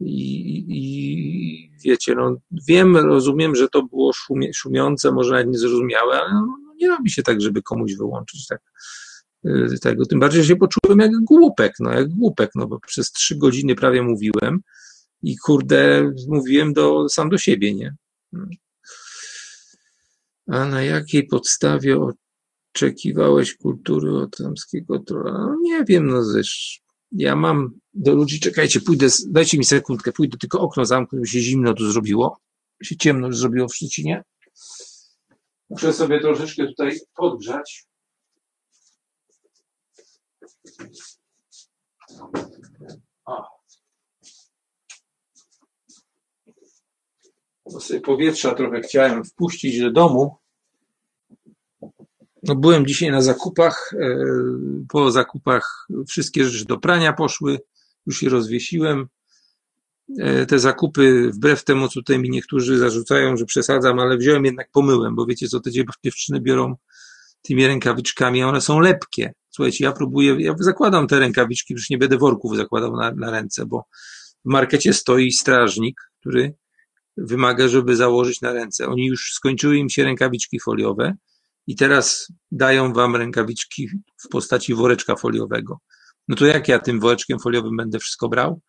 [0.00, 2.36] I, i wiecie, no
[2.68, 7.10] wiem, rozumiem, że to było szumie, szumiące, może nawet niezrozumiałe, ale no, no nie robi
[7.10, 8.60] się tak, żeby komuś wyłączyć tak
[9.46, 10.06] Y, tego.
[10.06, 14.02] Tym bardziej, się poczułem jak głupek, no jak głupek, no bo przez trzy godziny prawie
[14.02, 14.60] mówiłem
[15.22, 17.94] i kurde, mówiłem do, sam do siebie, nie?
[20.46, 21.98] A na jakiej podstawie
[22.78, 25.02] oczekiwałeś kultury od tamskiego?
[25.08, 26.84] No nie wiem, no zresztą.
[27.12, 31.74] Ja mam do ludzi, czekajcie, pójdę, dajcie mi sekundkę, pójdę tylko okno zamknę, się zimno
[31.74, 32.40] tu zrobiło,
[32.82, 34.24] się ciemno już zrobiło w Szczecinie.
[35.70, 37.86] Muszę sobie troszeczkę tutaj podgrzać.
[43.24, 43.44] O.
[47.72, 50.37] Bo sobie powietrza trochę chciałem wpuścić do domu.
[52.42, 53.94] No byłem dzisiaj na zakupach.
[54.00, 54.16] E,
[54.88, 57.58] po zakupach wszystkie rzeczy do prania poszły.
[58.06, 59.08] Już je rozwiesiłem.
[60.18, 64.70] E, te zakupy, wbrew temu, co tutaj mi niektórzy zarzucają, że przesadzam, ale wziąłem jednak
[64.72, 65.70] pomyłem, bo wiecie, co te
[66.04, 66.76] dziewczyny biorą
[67.42, 69.32] tymi rękawiczkami, a one są lepkie.
[69.50, 73.66] Słuchajcie, ja próbuję, ja zakładam te rękawiczki, już nie będę worków zakładał na, na ręce,
[73.66, 73.84] bo
[74.44, 76.54] w markecie stoi strażnik, który
[77.16, 78.86] wymaga, żeby założyć na ręce.
[78.86, 81.16] Oni już skończyły im się rękawiczki foliowe
[81.68, 83.88] i teraz dają wam rękawiczki
[84.24, 85.78] w postaci woreczka foliowego.
[86.28, 88.60] No to jak ja tym woreczkiem foliowym będę wszystko brał?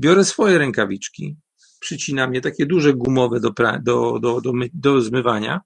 [0.00, 1.36] Biorę swoje rękawiczki,
[1.80, 3.50] przycinam je takie duże gumowe do,
[3.82, 5.60] do, do, do, do zmywania,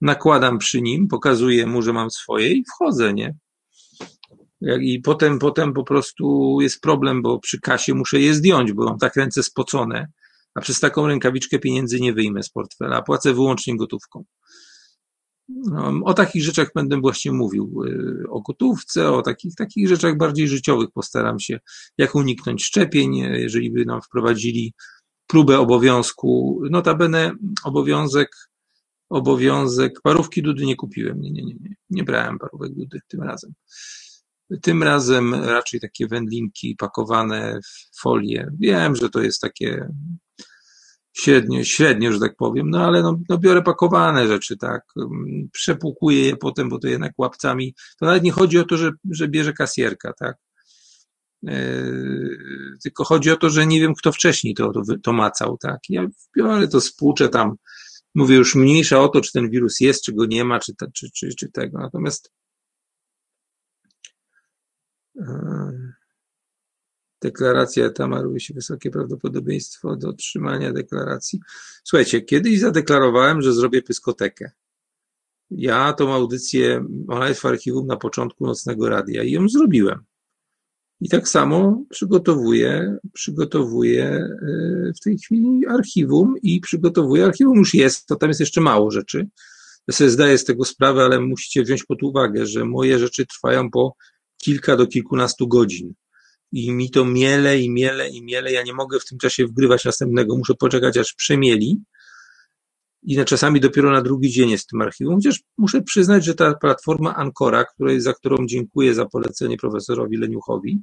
[0.00, 3.36] nakładam przy nim, pokazuję mu, że mam swoje i wchodzę, nie?
[4.80, 8.98] I potem, potem po prostu jest problem, bo przy kasie muszę je zdjąć, bo mam
[8.98, 10.08] tak ręce spocone,
[10.54, 14.24] a przez taką rękawiczkę pieniędzy nie wyjmę z portfela, płacę wyłącznie gotówką.
[15.48, 20.48] No, o takich rzeczach będę właśnie mówił, y, o gotówce, o takich, takich rzeczach bardziej
[20.48, 21.58] życiowych postaram się,
[21.98, 24.74] jak uniknąć szczepień, jeżeli by nam wprowadzili
[25.26, 27.32] próbę obowiązku, notabene
[27.64, 28.28] obowiązek,
[29.08, 33.52] obowiązek, parówki Dudy nie kupiłem, nie, nie, nie, nie, nie brałem parówek Dudy tym razem.
[34.62, 38.50] Tym razem raczej takie wędlinki pakowane w folię.
[38.58, 39.88] Wiem, że to jest takie
[41.18, 44.82] średnio, średnio, że tak powiem, no ale no, no biorę pakowane rzeczy, tak,
[45.52, 49.28] przepłukuję je potem, bo to jednak łapcami, to nawet nie chodzi o to, że, że
[49.28, 50.36] bierze kasjerka, tak,
[51.42, 52.38] yy,
[52.82, 56.06] tylko chodzi o to, że nie wiem, kto wcześniej to, to, to macał, tak, ja
[56.36, 57.56] biorę to, spłuczę tam,
[58.14, 61.10] mówię już mniejsza o to, czy ten wirus jest, czy go nie ma, czy, czy,
[61.10, 62.32] czy, czy tego, natomiast
[65.14, 65.87] yy,
[67.22, 71.40] deklaracja tamaruje się wysokie prawdopodobieństwo do otrzymania deklaracji.
[71.84, 74.50] Słuchajcie, kiedyś zadeklarowałem, że zrobię pyskotekę.
[75.50, 80.04] Ja tą audycję, ona jest w archiwum na początku Nocnego Radia i ją zrobiłem.
[81.00, 88.06] I tak samo przygotowuję, przygotowuję e, w tej chwili archiwum i przygotowuję, archiwum już jest,
[88.06, 89.28] to tam jest jeszcze mało rzeczy.
[89.88, 93.70] Ja sobie zdaję z tego sprawę, ale musicie wziąć pod uwagę, że moje rzeczy trwają
[93.70, 93.94] po
[94.38, 95.94] kilka do kilkunastu godzin
[96.52, 98.52] i mi to miele i miele i miele.
[98.52, 101.82] Ja nie mogę w tym czasie wgrywać następnego, muszę poczekać aż przemieli.
[103.02, 106.34] I na czasami dopiero na drugi dzień jest w tym archiwum, chociaż muszę przyznać, że
[106.34, 110.82] ta platforma Ancora, której, za którą dziękuję za polecenie profesorowi Leniuchowi,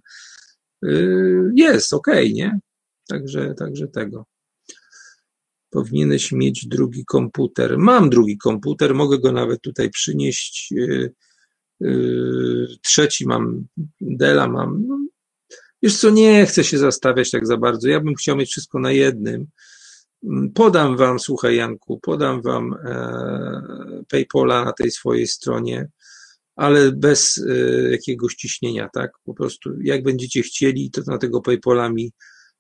[0.82, 2.60] yy, jest ok, nie?
[3.08, 4.26] Także, także tego.
[5.70, 7.78] Powinieneś mieć drugi komputer.
[7.78, 10.72] Mam drugi komputer, mogę go nawet tutaj przynieść.
[10.72, 11.14] Yy,
[11.80, 13.66] yy, trzeci mam,
[14.02, 14.88] Dela mam.
[14.88, 15.05] No,
[15.86, 17.88] Wiesz co, nie chcę się zastawiać tak za bardzo.
[17.88, 19.48] Ja bym chciał mieć wszystko na jednym.
[20.24, 25.88] Mm, podam wam, słuchaj Janku, podam wam e, PayPola na tej swojej stronie,
[26.56, 29.12] ale bez e, jakiegoś ciśnienia, tak?
[29.26, 32.12] Po prostu jak będziecie chcieli, to na tego PayPola mi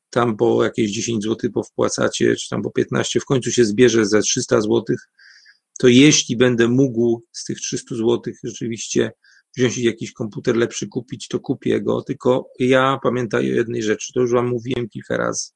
[0.09, 4.21] tam po jakieś 10 zł powpłacacie, czy tam po 15, w końcu się zbierze ze
[4.21, 4.83] 300 zł,
[5.79, 9.11] to jeśli będę mógł z tych 300 zł rzeczywiście
[9.57, 14.19] wziąć jakiś komputer lepszy, kupić, to kupię go, tylko ja pamiętaj o jednej rzeczy, to
[14.19, 15.51] już wam mówiłem kilka razy.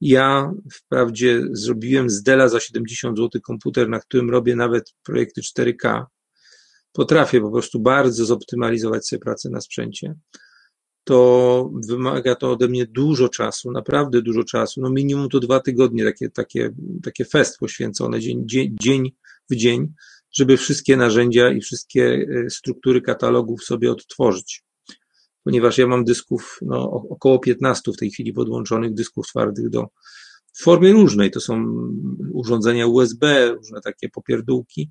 [0.00, 6.04] Ja wprawdzie zrobiłem z Dela za 70 zł komputer, na którym robię nawet projekty 4K.
[6.92, 10.14] Potrafię po prostu bardzo zoptymalizować sobie pracę na sprzęcie.
[11.04, 14.80] To wymaga to ode mnie dużo czasu, naprawdę dużo czasu.
[14.80, 19.12] No minimum to dwa tygodnie, takie, takie, takie fest poświęcone dzień, dzień, dzień
[19.50, 19.92] w dzień
[20.34, 24.64] żeby wszystkie narzędzia i wszystkie e, struktury katalogów sobie odtworzyć.
[25.44, 29.86] Ponieważ ja mam dysków no, około 15 w tej chwili podłączonych dysków twardych do
[30.52, 31.30] w formie różnej.
[31.30, 31.64] To są
[32.32, 34.90] urządzenia USB, różne takie popierdółki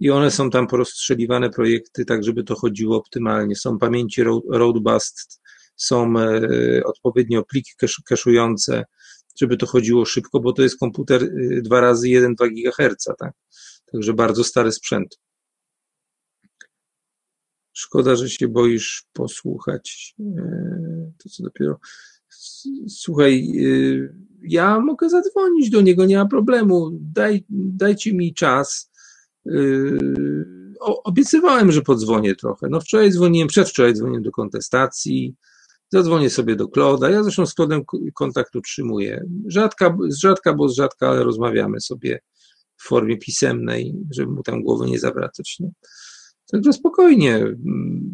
[0.00, 3.56] i one są tam porozstrzeliwane projekty tak, żeby to chodziło optymalnie.
[3.56, 5.40] Są pamięci roadbust,
[5.76, 6.40] są e,
[6.84, 7.70] odpowiednio pliki
[8.08, 8.84] keszujące,
[9.40, 11.28] żeby to chodziło szybko, bo to jest komputer
[11.62, 13.32] 2 e, razy 1,2 GHz, tak?
[13.92, 15.18] Także bardzo stary sprzęt.
[17.72, 20.14] Szkoda, że się boisz posłuchać.
[20.20, 21.78] E, to co dopiero.
[22.88, 26.90] Słuchaj, e, ja mogę zadzwonić do niego, nie ma problemu.
[26.92, 28.90] Daj, dajcie mi czas.
[29.46, 29.52] E,
[30.80, 32.68] o, obiecywałem, że podzwonię trochę.
[32.70, 35.36] No wczoraj dzwoniłem, przedwczoraj dzwoniłem do kontestacji.
[35.88, 37.10] Zadzwonię sobie do Kloda.
[37.10, 37.82] Ja zresztą z Klodem
[38.14, 39.24] kontakt utrzymuję.
[39.46, 42.20] Rzadka, z rzadka, bo z rzadka, ale rozmawiamy sobie
[42.80, 45.56] w formie pisemnej, żeby mu tam głowy nie zawracać.
[45.60, 45.70] Nie?
[46.52, 47.44] Także spokojnie,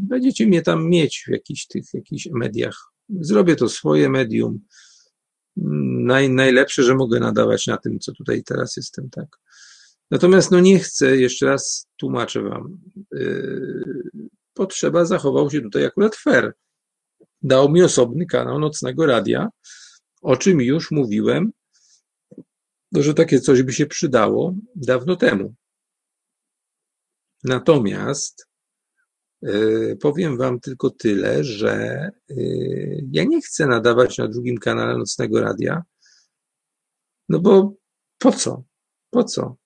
[0.08, 2.78] będziecie mnie tam mieć w jakichś tych jakichś mediach.
[3.20, 4.60] Zrobię to swoje medium.
[5.56, 9.26] Naj, najlepsze, że mogę nadawać na tym, co tutaj teraz jestem, tak.
[10.10, 12.78] Natomiast no nie chcę, jeszcze raz tłumaczę wam,
[13.12, 14.20] yy,
[14.54, 16.52] potrzeba zachował się tutaj akurat fair.
[17.42, 19.48] Dał mi osobny kanał Nocnego Radia,
[20.22, 21.52] o czym już mówiłem
[22.92, 25.54] no, że takie coś by się przydało dawno temu.
[27.44, 28.46] Natomiast
[29.42, 35.40] yy, powiem Wam tylko tyle, że yy, ja nie chcę nadawać na drugim kanale Nocnego
[35.40, 35.82] Radia,
[37.28, 37.74] no bo
[38.18, 38.64] po co?
[39.10, 39.56] Po co?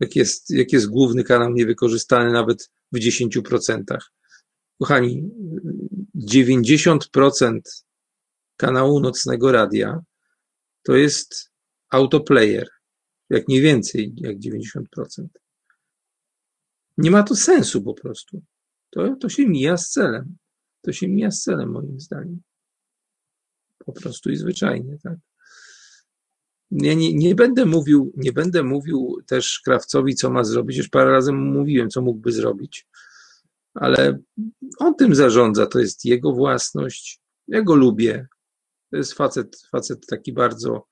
[0.00, 3.82] Jak jest, jak jest główny kanał niewykorzystany nawet w 10%.
[4.80, 5.30] Kochani,
[6.30, 7.60] 90%
[8.56, 10.00] kanału Nocnego Radia
[10.82, 11.51] to jest
[11.92, 12.68] autoplayer,
[13.30, 15.26] jak nie więcej, jak 90%.
[16.98, 18.42] Nie ma to sensu po prostu.
[18.90, 20.36] To, to się mija z celem.
[20.80, 22.42] to się mija z celem moim zdaniem.
[23.78, 25.18] Po prostu i zwyczajnie, tak.
[26.70, 30.76] Ja nie, nie będę mówił, nie będę mówił też krawcowi, co ma zrobić.
[30.76, 32.86] Już parę razy mówiłem, co mógłby zrobić,
[33.74, 34.18] ale
[34.78, 35.66] on tym zarządza.
[35.66, 37.20] To jest jego własność.
[37.48, 38.26] Ja go lubię.
[38.90, 40.86] To jest facet, facet taki bardzo.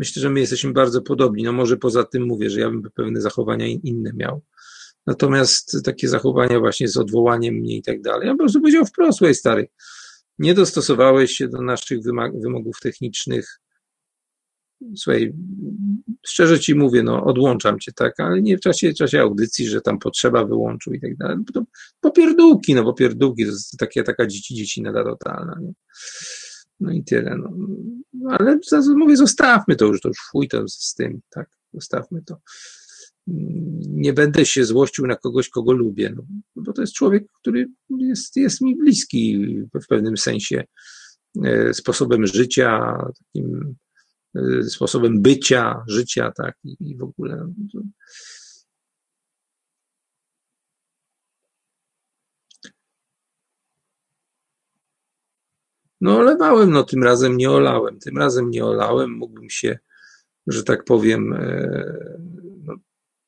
[0.00, 1.42] Myślę, że my jesteśmy bardzo podobni.
[1.42, 4.42] No może poza tym mówię, że ja bym pewne zachowania inne miał.
[5.06, 8.26] Natomiast takie zachowania właśnie z odwołaniem mnie i tak dalej.
[8.26, 9.68] Ja po prostu powiedział wprost, słuchaj stary,
[10.38, 11.98] nie dostosowałeś się do naszych
[12.42, 13.60] wymogów technicznych,
[14.96, 15.32] słuchaj,
[16.26, 19.80] szczerze ci mówię, no odłączam cię, tak, ale nie w czasie, w czasie audycji, że
[19.80, 21.36] tam potrzeba wyłączył i tak dalej.
[21.54, 21.64] To
[22.00, 25.72] popierdółki, no popierdółki, to jest takie, taka dzieci, dziecina totalna, nie?
[26.80, 27.52] No i tyle, no.
[28.28, 28.58] Ale
[28.96, 32.36] mówię, zostawmy to już, to już fuj to z tym, tak, zostawmy to.
[33.86, 36.22] Nie będę się złościł na kogoś, kogo lubię, no,
[36.56, 40.64] bo to jest człowiek, który jest, jest mi bliski w pewnym sensie
[41.44, 43.76] e, sposobem życia, takim
[44.36, 47.46] Y, sposobem bycia, życia, tak, i, i w ogóle.
[47.74, 47.82] No,
[56.00, 59.78] no olewałem, no tym razem nie olałem, tym razem nie olałem, mógłbym się,
[60.46, 61.84] że tak powiem, e,
[62.64, 62.74] no,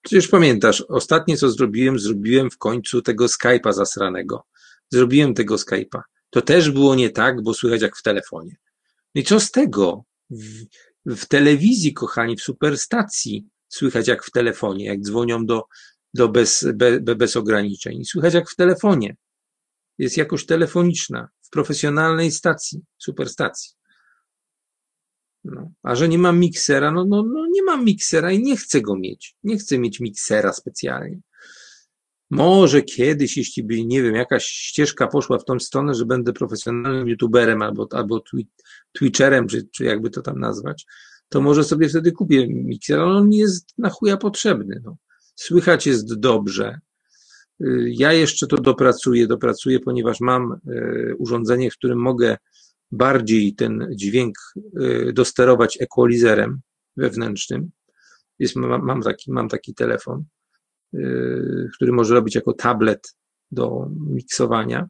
[0.02, 4.44] przecież pamiętasz, ostatnie co zrobiłem, zrobiłem w końcu tego Skype'a zasranego.
[4.90, 6.00] Zrobiłem tego Skype'a.
[6.30, 8.56] To też było nie tak, bo słychać jak w telefonie.
[9.14, 10.04] No i co z tego?
[11.06, 15.64] w telewizji, kochani, w superstacji słychać jak w telefonie, jak dzwonią do,
[16.14, 18.04] do bez, be, bez ograniczeń.
[18.04, 19.16] Słychać jak w telefonie.
[19.98, 23.70] Jest jakoś telefoniczna, w profesjonalnej stacji, superstacji.
[25.44, 25.72] No.
[25.82, 28.96] A że nie mam miksera, no, no, no nie mam miksera i nie chcę go
[28.96, 29.36] mieć.
[29.44, 31.20] Nie chcę mieć miksera specjalnie.
[32.30, 37.08] Może kiedyś, jeśli by, nie wiem, jakaś ścieżka poszła w tą stronę, że będę profesjonalnym
[37.08, 38.22] youtuberem albo, albo
[38.92, 40.86] twitcherem, czy, czy jakby to tam nazwać,
[41.28, 44.80] to może sobie wtedy kupię mikser, ale on jest na chuja potrzebny.
[44.84, 44.96] No.
[45.34, 46.80] Słychać jest dobrze.
[47.62, 52.36] Y, ja jeszcze to dopracuję, dopracuję, ponieważ mam y, urządzenie, w którym mogę
[52.90, 56.60] bardziej ten dźwięk y, dosterować equalizerem
[56.96, 57.70] wewnętrznym.
[58.38, 60.24] Jest, mam, taki, mam taki telefon
[61.74, 63.16] który może robić jako tablet
[63.50, 64.88] do miksowania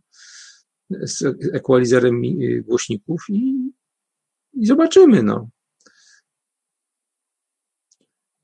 [0.91, 3.73] z ekwalizerem y, głośników i,
[4.53, 5.49] i zobaczymy, no.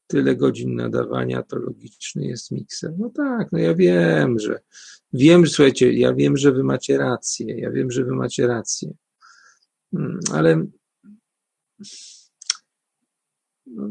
[0.08, 2.92] Tyle godzin nadawania, to logiczny jest mikser.
[2.98, 4.60] No tak, no ja wiem, że
[5.12, 8.92] wiem, słuchajcie, ja wiem, że wy macie rację, ja wiem, że wy macie rację,
[9.92, 10.66] mm, ale
[13.66, 13.90] no,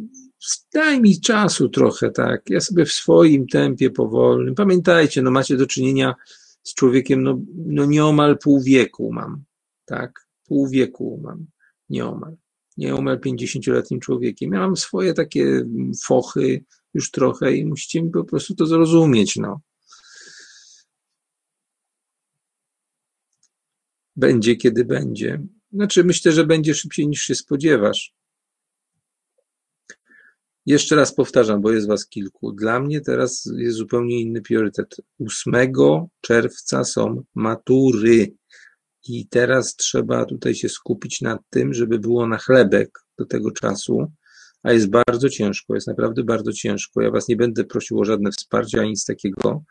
[0.74, 2.50] daj mi czasu trochę, tak.
[2.50, 4.56] Ja sobie w swoim tempie powolnym.
[4.56, 6.16] Pamiętajcie, no macie do czynienia
[6.64, 9.44] z człowiekiem, no, no nieomal pół wieku mam,
[9.86, 10.28] tak.
[10.48, 11.46] Pół wieku mam,
[11.90, 12.36] nieomal.
[12.78, 14.54] Nieomal pięćdziesięcioletnim człowiekiem.
[14.54, 15.66] Ja mam swoje takie
[16.04, 16.64] fochy
[16.94, 19.62] już trochę i musicie mi po prostu to zrozumieć, no.
[24.16, 25.42] Będzie, kiedy będzie.
[25.72, 28.14] Znaczy, myślę, że będzie szybciej niż się spodziewasz.
[30.66, 32.52] Jeszcze raz powtarzam, bo jest was kilku.
[32.52, 34.96] Dla mnie teraz jest zupełnie inny priorytet.
[35.20, 35.54] 8
[36.22, 38.34] czerwca są matury.
[39.10, 44.12] I teraz trzeba tutaj się skupić nad tym, żeby było na chlebek do tego czasu,
[44.64, 47.02] a jest bardzo ciężko, jest naprawdę bardzo ciężko.
[47.02, 49.64] Ja Was nie będę prosił o żadne wsparcie ani nic takiego.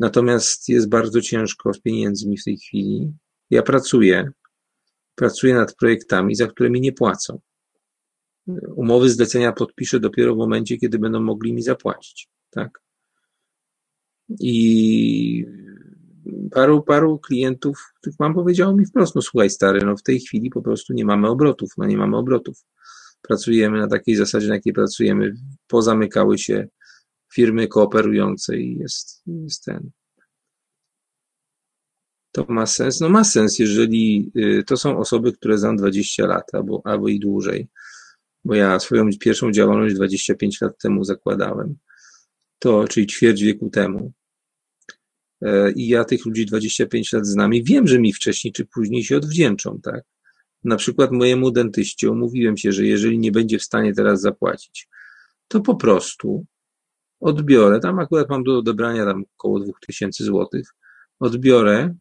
[0.00, 3.12] Natomiast jest bardzo ciężko z pieniędzmi w tej chwili.
[3.50, 4.30] Ja pracuję,
[5.14, 7.40] pracuję nad projektami, za które mi nie płacą
[8.76, 12.82] umowy zlecenia podpiszę dopiero w momencie, kiedy będą mogli mi zapłacić, tak?
[14.40, 15.46] I
[16.50, 20.50] paru, paru klientów, których mam, powiedziało mi wprost, no słuchaj stary, no w tej chwili
[20.50, 22.64] po prostu nie mamy obrotów, no nie mamy obrotów.
[23.22, 25.34] Pracujemy na takiej zasadzie, na jakiej pracujemy.
[25.66, 26.68] Pozamykały się
[27.34, 29.90] firmy kooperujące i jest, jest ten.
[32.32, 33.00] To ma sens?
[33.00, 37.20] No ma sens, jeżeli y, to są osoby, które znam 20 lat albo, albo i
[37.20, 37.68] dłużej
[38.44, 41.76] bo ja swoją pierwszą działalność 25 lat temu zakładałem,
[42.58, 44.12] to, czyli ćwierć wieku temu.
[45.42, 49.04] E, I ja tych ludzi 25 lat znam i wiem, że mi wcześniej czy później
[49.04, 50.04] się odwdzięczą, tak?
[50.64, 54.88] Na przykład mojemu dentyście umówiłem się, że jeżeli nie będzie w stanie teraz zapłacić,
[55.48, 56.46] to po prostu
[57.20, 60.68] odbiorę, tam akurat mam do odebrania tam około 2000 złotych,
[61.20, 61.94] odbiorę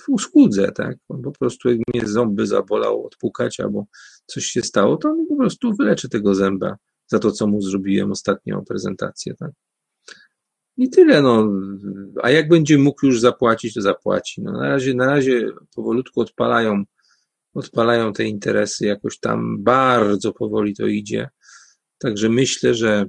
[0.00, 0.96] w usłudze, tak?
[1.08, 3.86] On po prostu jak mnie ząby zabolał odpukać albo
[4.26, 8.10] coś się stało, to on po prostu wyleczy tego zęba za to, co mu zrobiłem
[8.10, 9.50] ostatnią prezentację, tak?
[10.76, 11.52] I tyle, no.
[12.22, 14.42] A jak będzie mógł już zapłacić, to zapłaci.
[14.42, 16.84] No, na razie, na razie powolutku odpalają,
[17.54, 21.28] odpalają te interesy, jakoś tam bardzo powoli to idzie.
[21.98, 23.06] Także myślę, że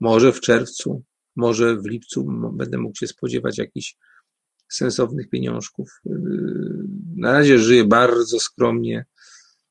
[0.00, 1.02] może w czerwcu,
[1.36, 3.96] może w lipcu będę mógł się spodziewać jakichś
[4.68, 6.00] sensownych pieniążków.
[7.16, 9.04] Na razie żyję bardzo skromnie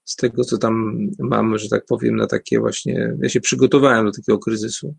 [0.03, 3.17] z tego, co tam mam, że tak powiem, na takie właśnie.
[3.21, 4.95] Ja się przygotowałem do takiego kryzysu.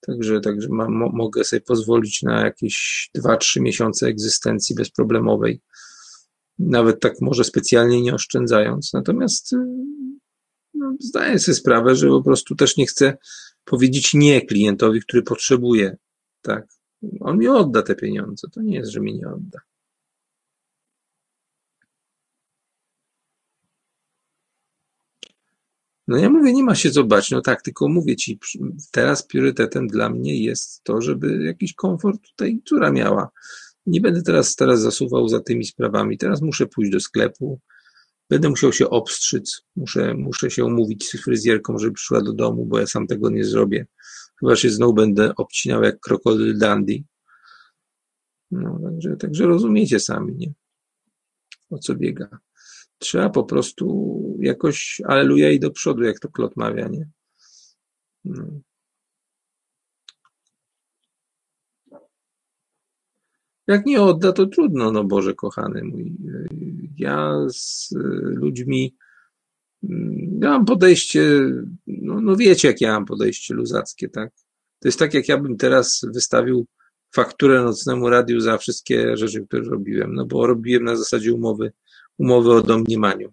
[0.00, 5.60] Także, także mam, mogę sobie pozwolić na jakieś 2-3 miesiące egzystencji bezproblemowej.
[6.58, 8.92] Nawet tak może specjalnie nie oszczędzając.
[8.92, 9.54] Natomiast
[10.74, 13.16] no, zdaję sobie sprawę, że po prostu też nie chcę
[13.64, 15.96] powiedzieć nie klientowi, który potrzebuje.
[16.42, 16.66] Tak.
[17.20, 18.48] On mi odda te pieniądze.
[18.52, 19.58] To nie jest, że mi nie odda.
[26.08, 28.38] No ja mówię, nie ma się co bać, no tak, tylko mówię ci,
[28.90, 33.30] teraz priorytetem dla mnie jest to, żeby jakiś komfort tutaj córa miała.
[33.86, 36.18] Nie będę teraz, teraz zasuwał za tymi sprawami.
[36.18, 37.60] Teraz muszę pójść do sklepu,
[38.30, 42.78] będę musiał się obstrzyc, muszę, muszę się umówić z fryzjerką, żeby przyszła do domu, bo
[42.78, 43.86] ja sam tego nie zrobię.
[44.40, 47.04] Chyba się znowu będę obcinał jak krokodyl dandy.
[48.50, 50.52] No, także, także rozumiecie sami, nie?
[51.70, 52.38] O co biega.
[52.98, 53.86] Trzeba po prostu
[54.40, 57.08] jakoś aleluja i do przodu, jak to Klot mawia, nie?
[58.24, 58.60] No.
[63.66, 66.16] Jak nie odda, to trudno, no Boże kochany mój.
[66.96, 67.88] Ja z
[68.22, 68.96] ludźmi,
[70.40, 71.40] ja mam podejście,
[71.86, 74.30] no, no wiecie, jak ja mam podejście luzackie, tak?
[74.80, 76.66] To jest tak, jak ja bym teraz wystawił
[77.14, 81.72] fakturę nocnemu radiu za wszystkie rzeczy, które robiłem, no bo robiłem na zasadzie umowy
[82.18, 83.32] umowy o domniemaniu.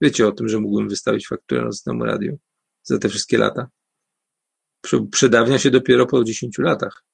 [0.00, 2.38] Wiecie o tym, że mógłbym wystawić fakturę nocnemu radiu
[2.82, 3.68] za te wszystkie lata?
[5.10, 7.04] Przedawnia się dopiero po 10 latach.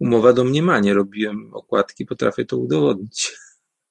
[0.00, 0.94] Umowa domniemanie.
[0.94, 3.36] Robiłem okładki, potrafię to udowodnić.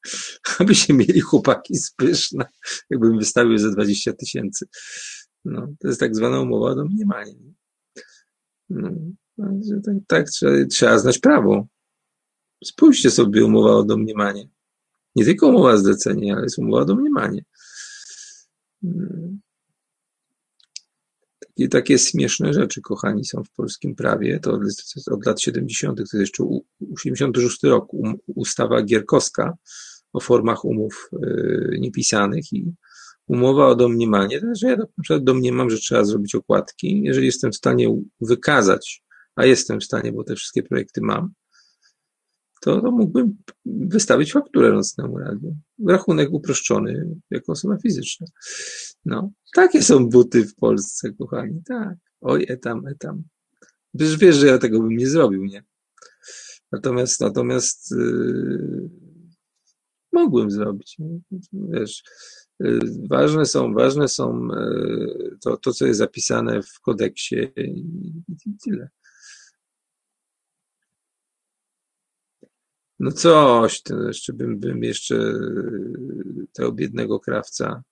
[0.60, 2.46] Aby się mieli chłopaki spyszne,
[2.90, 4.68] jakbym wystawił za 20 tysięcy.
[5.46, 7.36] No, to jest tak zwana umowa domniemanie.
[8.70, 8.90] No,
[9.86, 11.68] tak, tak trzeba, trzeba znać prawo.
[12.64, 14.50] Spójrzcie sobie umowa o domniemanie.
[15.18, 17.44] Nie tylko umowa zlecenie, ale jest umowa o domniemanie.
[21.40, 24.40] Takie, takie śmieszne rzeczy, kochani, są w polskim prawie.
[24.40, 24.62] To od,
[25.12, 26.44] od lat 70., to jest jeszcze
[26.94, 29.58] 86 rok, um, ustawa Gierkowska
[30.14, 32.74] o formach umów yy, niepisanych i
[33.28, 37.02] umowa o domniemanie, to że ja na przykład domniemam, że trzeba zrobić okładki.
[37.04, 39.04] Jeżeli jestem w stanie wykazać,
[39.36, 41.34] a jestem w stanie, bo te wszystkie projekty mam,
[42.68, 45.58] to, to mógłbym wystawić fakturę nocnemu radiu.
[45.88, 48.28] Rachunek uproszczony jako osoba fizyczna.
[49.06, 51.96] No, takie są buty w Polsce, kochani, tak.
[52.22, 53.24] Oj, etam, etam.
[53.98, 55.64] Przecież wiesz, że ja tego bym nie zrobił, nie?
[56.72, 58.90] Natomiast, natomiast yy,
[60.14, 60.98] mogłem zrobić.
[61.54, 62.04] Wiesz,
[62.60, 67.84] yy, ważne są, ważne są yy, to, to, co jest zapisane w kodeksie i,
[68.46, 68.90] i tyle.
[73.00, 75.34] No coś, to jeszcze bym, bym jeszcze
[76.54, 77.84] tego biednego krawca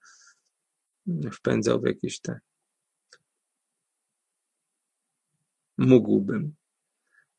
[1.32, 2.40] wpędzał w jakieś te.
[5.78, 6.56] Mógłbym.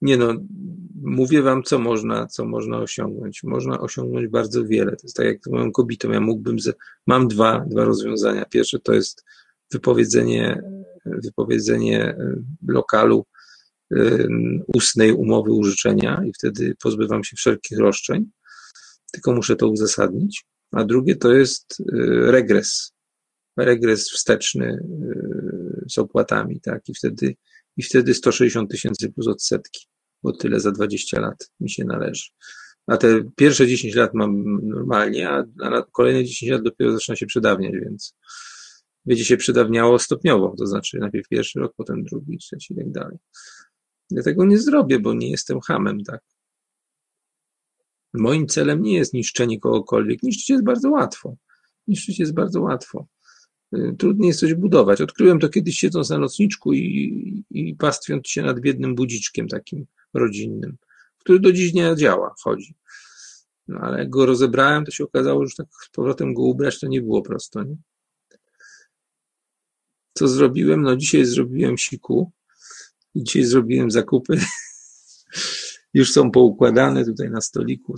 [0.01, 0.35] Nie no,
[1.03, 3.43] mówię wam, co można, co można osiągnąć.
[3.43, 4.91] Można osiągnąć bardzo wiele.
[4.97, 6.11] To jest tak jak moją kobietą.
[6.11, 6.77] Ja mógłbym, z...
[7.07, 8.45] mam dwa, dwa rozwiązania.
[8.45, 9.25] Pierwsze to jest
[9.73, 10.63] wypowiedzenie,
[11.07, 12.17] wypowiedzenie
[12.69, 13.27] lokalu
[14.67, 18.31] ustnej umowy użyczenia i wtedy pozbywam się wszelkich roszczeń,
[19.13, 20.45] tylko muszę to uzasadnić.
[20.73, 21.85] A drugie to jest y,
[22.31, 22.93] regres.
[23.57, 26.89] Regres wsteczny y, z opłatami, tak?
[26.89, 27.35] I wtedy,
[27.77, 29.87] i wtedy 160 tysięcy plus odsetki,
[30.23, 32.25] bo tyle za 20 lat mi się należy.
[32.87, 37.27] A te pierwsze 10 lat mam normalnie, a na kolejne 10 lat dopiero zaczyna się
[37.27, 38.15] przedawniać, więc
[39.07, 43.19] będzie się przedawniało stopniowo, to znaczy najpierw pierwszy rok, potem drugi, trzeci i tak dalej.
[44.11, 46.21] Ja tego nie zrobię, bo nie jestem hamem, tak?
[48.15, 50.23] Moim celem nie jest niszczenie kogokolwiek.
[50.23, 51.37] Niszczyć jest bardzo łatwo.
[51.89, 53.07] Niszczyć jest bardzo łatwo.
[53.75, 55.01] Y, trudniej jest coś budować.
[55.01, 60.77] Odkryłem to kiedyś siedząc na nocniczku i, i pastwiąc się nad biednym budziczkiem takim rodzinnym,
[61.19, 62.75] który do dziś nie działa, chodzi.
[63.69, 66.87] No, ale jak go rozebrałem, to się okazało, że tak z powrotem go ubrać to
[66.87, 67.63] nie było prosto.
[67.63, 67.77] Nie?
[70.13, 70.83] Co zrobiłem?
[70.83, 72.33] No dzisiaj zrobiłem siku
[73.17, 74.41] Dzisiaj zrobiłem zakupy.
[75.95, 77.95] Już są poukładane tutaj na stoliku,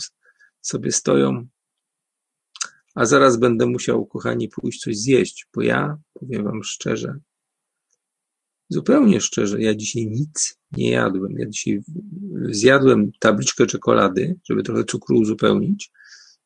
[0.61, 1.47] sobie stoją.
[2.95, 7.19] A zaraz będę musiał, kochani, pójść coś zjeść, bo ja, powiem Wam szczerze,
[8.69, 11.33] zupełnie szczerze, ja dzisiaj nic nie jadłem.
[11.39, 11.81] Ja dzisiaj
[12.51, 15.91] zjadłem tabliczkę czekolady, żeby trochę cukru uzupełnić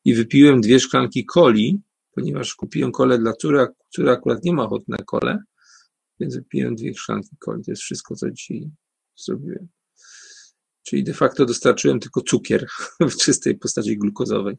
[0.05, 4.85] i wypiłem dwie szklanki coli, ponieważ kupiłem kolę dla córy, która akurat nie ma ochoty
[4.87, 5.43] na kole,
[6.19, 7.63] więc wypiłem dwie szklanki coli.
[7.63, 8.71] To jest wszystko, co dzisiaj
[9.15, 9.67] zrobiłem.
[10.83, 12.67] Czyli de facto dostarczyłem tylko cukier
[13.11, 14.55] w czystej postaci glukozowej.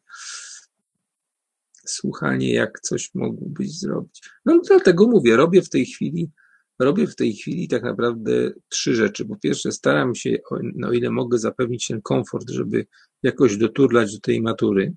[1.86, 4.22] Słuchanie, jak coś mógłbyś zrobić.
[4.44, 6.30] No dlatego mówię, robię w tej chwili,
[6.78, 9.24] robię w tej chwili tak naprawdę trzy rzeczy.
[9.24, 12.86] Po pierwsze, staram się, o, no, ile mogę, zapewnić ten komfort, żeby
[13.22, 14.94] jakoś doturlać do tej matury.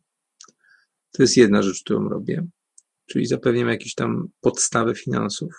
[1.12, 2.48] To jest jedna rzecz, którą robię.
[3.06, 5.54] Czyli zapewniam jakieś tam podstawę finansów,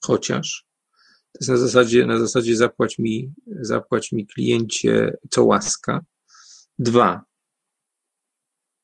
[0.00, 0.66] chociaż.
[1.32, 6.04] To jest na zasadzie, na zasadzie zapłać mi, zapłać mi kliencie co łaska.
[6.78, 7.24] Dwa.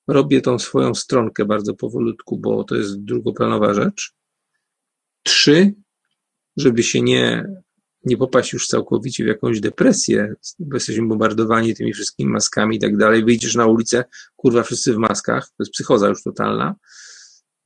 [0.08, 4.14] Robię tą swoją stronkę bardzo powolutku, bo to jest drugoplanowa rzecz.
[5.22, 5.74] Trzy.
[6.56, 7.48] Żeby się nie,
[8.04, 12.96] nie popaść już całkowicie w jakąś depresję, bo jesteśmy bombardowani tymi wszystkimi maskami i tak
[12.96, 13.24] dalej.
[13.24, 14.04] Wyjdziesz na ulicę,
[14.36, 15.48] kurwa, wszyscy w maskach.
[15.48, 16.74] To jest psychoza już totalna.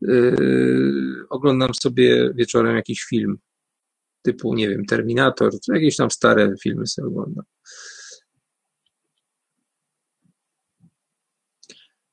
[0.03, 3.39] Yy, oglądam sobie wieczorem jakiś film
[4.23, 7.45] typu, nie wiem, Terminator, czy jakieś tam stare filmy sobie oglądam.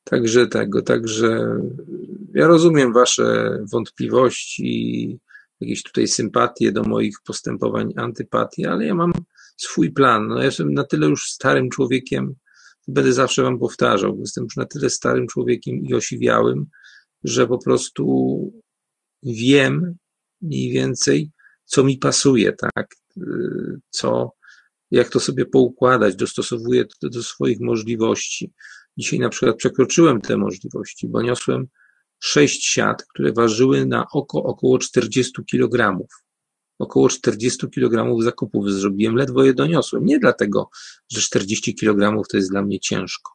[0.04, 1.60] Także tego, także
[2.34, 5.20] ja rozumiem Wasze wątpliwości,
[5.60, 9.14] jakieś tutaj sympatie do moich postępowań, antypatii, ale ja mam
[9.58, 10.28] swój plan.
[10.28, 12.36] No, ja jestem na tyle już starym człowiekiem,
[12.88, 16.66] będę zawsze Wam powtarzał, jestem już na tyle starym człowiekiem i osiwiałym,
[17.28, 18.04] że po prostu
[19.24, 19.96] wiem
[20.42, 21.32] mniej więcej,
[21.66, 22.96] co mi pasuje, tak,
[23.90, 24.32] co,
[24.92, 28.54] jak to sobie poukładać, dostosowuję to do swoich możliwości.
[28.98, 31.68] Dzisiaj na przykład przekroczyłem te możliwości, bo niosłem
[32.20, 35.98] sześć siat, które ważyły na oko około 40 kg.
[36.80, 40.06] Około 40 kg zakupów zrobiłem, ledwo je doniosłem.
[40.06, 40.70] Nie dlatego,
[41.12, 43.32] że 40 kg to jest dla mnie ciężko.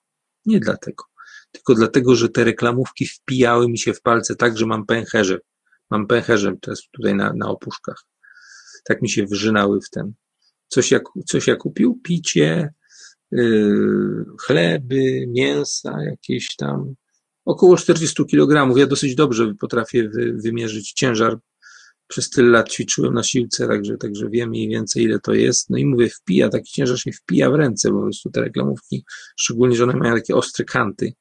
[0.47, 1.05] Nie dlatego.
[1.53, 5.39] Tylko dlatego, że te reklamówki wpijały mi się w palce tak, że mam pęcherze.
[5.91, 8.05] Mam pęcherze teraz tutaj na, na opuszkach
[8.85, 10.13] tak mi się wrzynały w ten.
[10.69, 12.01] Coś jak, coś jak kupił?
[12.05, 12.73] Picie,
[13.31, 16.95] yy, chleby, mięsa, jakieś tam.
[17.45, 18.79] Około 40 kg.
[18.79, 21.39] Ja dosyć dobrze potrafię wy, wymierzyć ciężar.
[22.09, 25.71] Przez tyle lat ćwiczyłem na siłce, także, także wiem mniej więcej ile to jest.
[25.71, 29.05] No i mówię, wpija, taki ciężar się wpija w ręce, bo po prostu te reklamówki,
[29.37, 31.13] szczególnie, że one mają takie ostre kanty,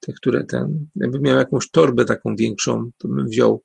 [0.00, 3.62] te, które ten, jakbym miał jakąś torbę taką większą, to bym wziął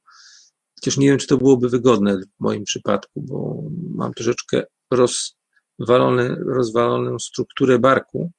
[0.76, 7.20] Chociaż nie wiem, czy to byłoby wygodne w moim przypadku, bo mam troszeczkę rozwalone, rozwaloną
[7.20, 8.32] strukturę barku.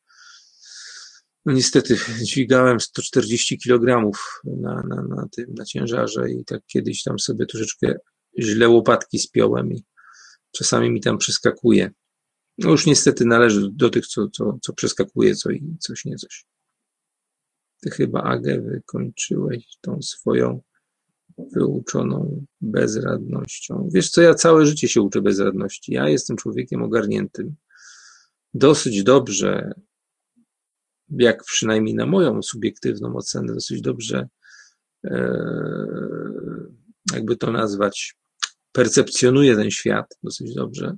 [1.45, 4.11] No niestety dźwigałem 140 kg
[4.45, 7.95] na, na, na tym, na ciężarze i tak kiedyś tam sobie troszeczkę
[8.41, 9.85] źle łopatki spiąłem i
[10.53, 11.91] czasami mi tam przeskakuje.
[12.59, 16.47] No już niestety należy do tych, co, co, co przeskakuje, co i coś nie coś.
[17.81, 20.61] Ty chyba, Agę, wykończyłeś tą swoją
[21.39, 23.89] wyuczoną bezradnością.
[23.93, 25.93] Wiesz co, ja całe życie się uczę bezradności.
[25.93, 27.57] Ja jestem człowiekiem ogarniętym.
[28.55, 29.73] Dosyć dobrze,
[31.09, 34.29] jak przynajmniej na moją subiektywną ocenę, dosyć dobrze,
[35.05, 35.47] e,
[37.13, 38.17] jakby to nazwać,
[38.73, 40.97] percepcjonuję ten świat dosyć dobrze.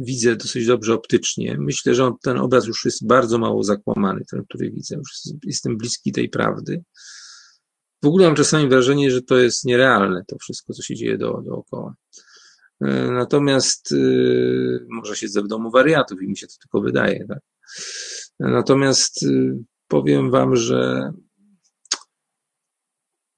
[0.00, 1.56] Widzę dosyć dobrze optycznie.
[1.60, 4.96] Myślę, że ten obraz już jest bardzo mało zakłamany, ten, który widzę.
[4.96, 5.10] Już
[5.44, 6.84] jestem bliski tej prawdy.
[8.02, 11.42] W ogóle mam czasami wrażenie, że to jest nierealne, to wszystko, co się dzieje do,
[11.46, 11.94] dookoła.
[12.80, 17.26] E, natomiast yy, może siedzę w domu wariatów i mi się to tylko wydaje.
[17.28, 17.40] Tak?
[18.40, 21.12] Natomiast yy, powiem Wam, że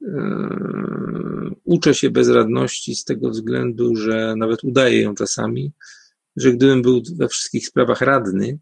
[0.01, 5.73] yy, uczę się bezradności z tego względu, że nawet udaję ją czasami,
[6.41, 8.59] że gdybym był we wszystkich sprawach radny,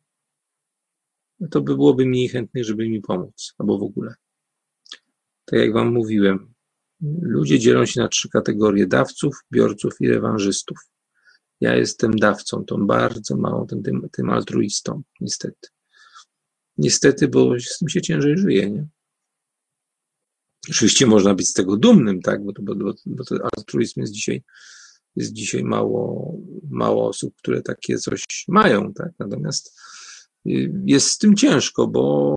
[1.50, 4.14] to by byłoby mniej chętnych, żeby mi pomóc, albo w ogóle.
[5.44, 6.54] Tak jak Wam mówiłem,
[7.22, 10.78] ludzie dzielą się na trzy kategorie: dawców, biorców i rewanżystów.
[11.60, 15.68] Ja jestem dawcą, tą bardzo małą, tym, tym, altruistą, niestety.
[16.78, 18.88] Niestety, bo z tym się ciężej żyje, nie?
[20.70, 22.44] Oczywiście można być z tego dumnym, tak?
[22.44, 22.74] Bo, to, bo,
[23.06, 23.24] bo
[23.56, 24.42] altruizm jest dzisiaj,
[25.18, 26.34] jest dzisiaj mało,
[26.70, 29.10] mało osób, które takie coś mają, tak?
[29.18, 29.80] Natomiast
[30.84, 32.36] jest z tym ciężko, bo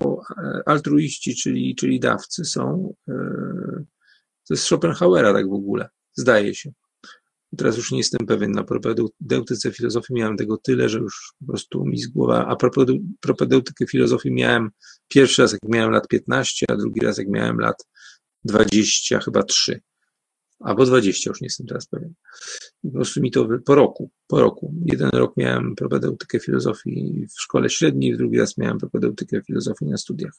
[0.66, 3.14] altruiści, czyli, czyli dawcy są, e,
[4.48, 6.72] to jest Schopenhauera tak w ogóle, zdaje się.
[7.56, 11.84] Teraz już nie jestem pewien, na propedeutyce filozofii miałem tego tyle, że już po prostu
[11.84, 12.56] mi z głowa, a
[13.20, 14.70] propedeutykę filozofii miałem
[15.08, 17.86] pierwszy raz jak miałem lat 15, a drugi raz jak miałem lat
[18.44, 19.80] 20, chyba 3.
[20.64, 22.14] albo 20, już nie jestem teraz pewien.
[22.82, 24.74] Po prostu mi to po roku, po roku.
[24.84, 30.32] Jeden rok miałem propedeutykę filozofii w szkole średniej, drugi raz miałem propedeutykę filozofii na studiach.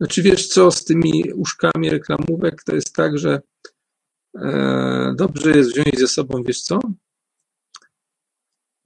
[0.00, 3.40] Znaczy wiesz co, z tymi uszkami reklamówek to jest tak, że
[4.38, 6.78] e, dobrze jest wziąć ze sobą, wiesz co?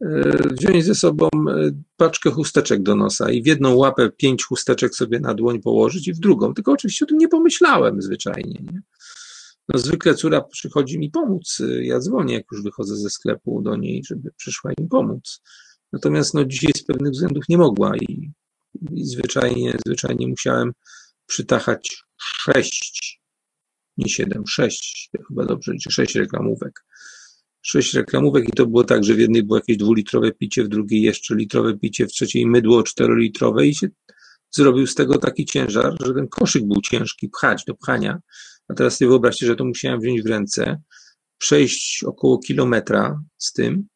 [0.02, 4.94] E, wziąć ze sobą e, paczkę chusteczek do nosa i w jedną łapę pięć chusteczek
[4.94, 6.54] sobie na dłoń położyć i w drugą.
[6.54, 8.60] Tylko oczywiście o tym nie pomyślałem zwyczajnie.
[8.72, 8.82] Nie?
[9.68, 11.62] No, zwykle córa przychodzi mi pomóc.
[11.80, 15.40] Ja dzwonię, jak już wychodzę ze sklepu do niej, żeby przyszła im pomóc.
[15.92, 18.32] Natomiast no, dzisiaj z pewnych względów nie mogła i,
[18.92, 20.72] i zwyczajnie, zwyczajnie musiałem
[21.26, 23.20] przytachać sześć,
[23.96, 26.84] nie siedem, sześć, chyba dobrze sześć reklamówek.
[27.62, 31.02] Sześć reklamówek i to było tak, że w jednej było jakieś dwulitrowe picie, w drugiej
[31.02, 33.88] jeszcze litrowe picie, w trzeciej mydło czterolitrowe i się
[34.50, 38.20] zrobił z tego taki ciężar, że ten koszyk był ciężki pchać do pchania.
[38.68, 40.82] A teraz sobie wyobraźcie, że to musiałem wziąć w ręce,
[41.38, 43.86] przejść około kilometra z tym,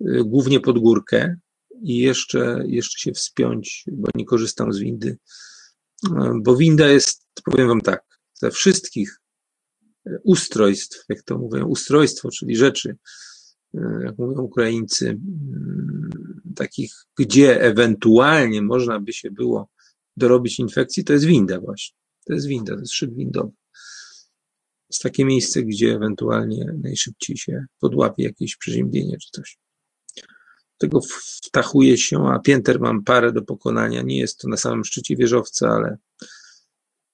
[0.00, 1.36] y, głównie pod górkę
[1.82, 5.18] i jeszcze, jeszcze się wspiąć, bo nie korzystam z windy,
[6.42, 8.02] bo winda jest, powiem Wam tak,
[8.34, 9.21] ze wszystkich
[10.24, 12.96] ustrojstw, jak to mówią, ustrojstwo, czyli rzeczy,
[14.04, 15.18] jak mówią Ukraińcy,
[16.56, 19.68] takich, gdzie ewentualnie można by się było
[20.16, 21.96] dorobić infekcji, to jest winda właśnie.
[22.26, 23.50] To jest winda, to jest szyb windowy.
[23.50, 29.58] To jest takie miejsce, gdzie ewentualnie najszybciej się podłapie jakieś przeziębienie czy coś
[30.82, 31.00] tego
[31.46, 34.02] wtachuje się, a pięter mam parę do pokonania.
[34.02, 35.96] Nie jest to na samym szczycie wieżowca, ale,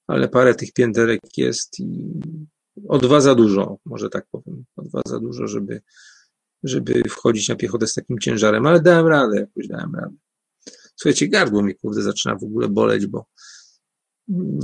[0.06, 2.20] ale parę tych pięterek jest i
[2.88, 5.82] o dwa za dużo, może tak powiem, o dwa za dużo, żeby,
[6.62, 10.16] żeby wchodzić na piechotę z takim ciężarem, ale dałem radę, jakoś dałem radę.
[10.96, 13.26] Słuchajcie, gardło mi kurde zaczyna w ogóle boleć, bo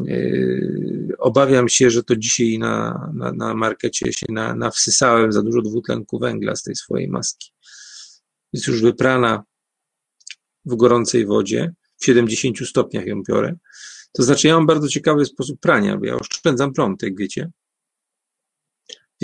[0.05, 5.63] yy, obawiam się, że to dzisiaj na, na, na markecie się na, nawsysałem za dużo
[5.63, 7.55] dwutlenku węgla z tej swojej maski
[8.55, 9.45] jest już wyprana
[10.65, 13.57] w gorącej wodzie, w 70 stopniach ją biorę.
[14.13, 17.51] To znaczy, ja mam bardzo ciekawy sposób prania, bo ja oszczędzam prąd, jak wiecie.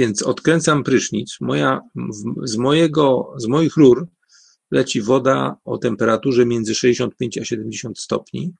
[0.01, 1.36] Więc odkręcam prysznic.
[1.40, 1.80] Moja,
[2.44, 4.09] z, mojego, z moich rur
[4.70, 8.55] leci woda o temperaturze między 65 a 70 stopni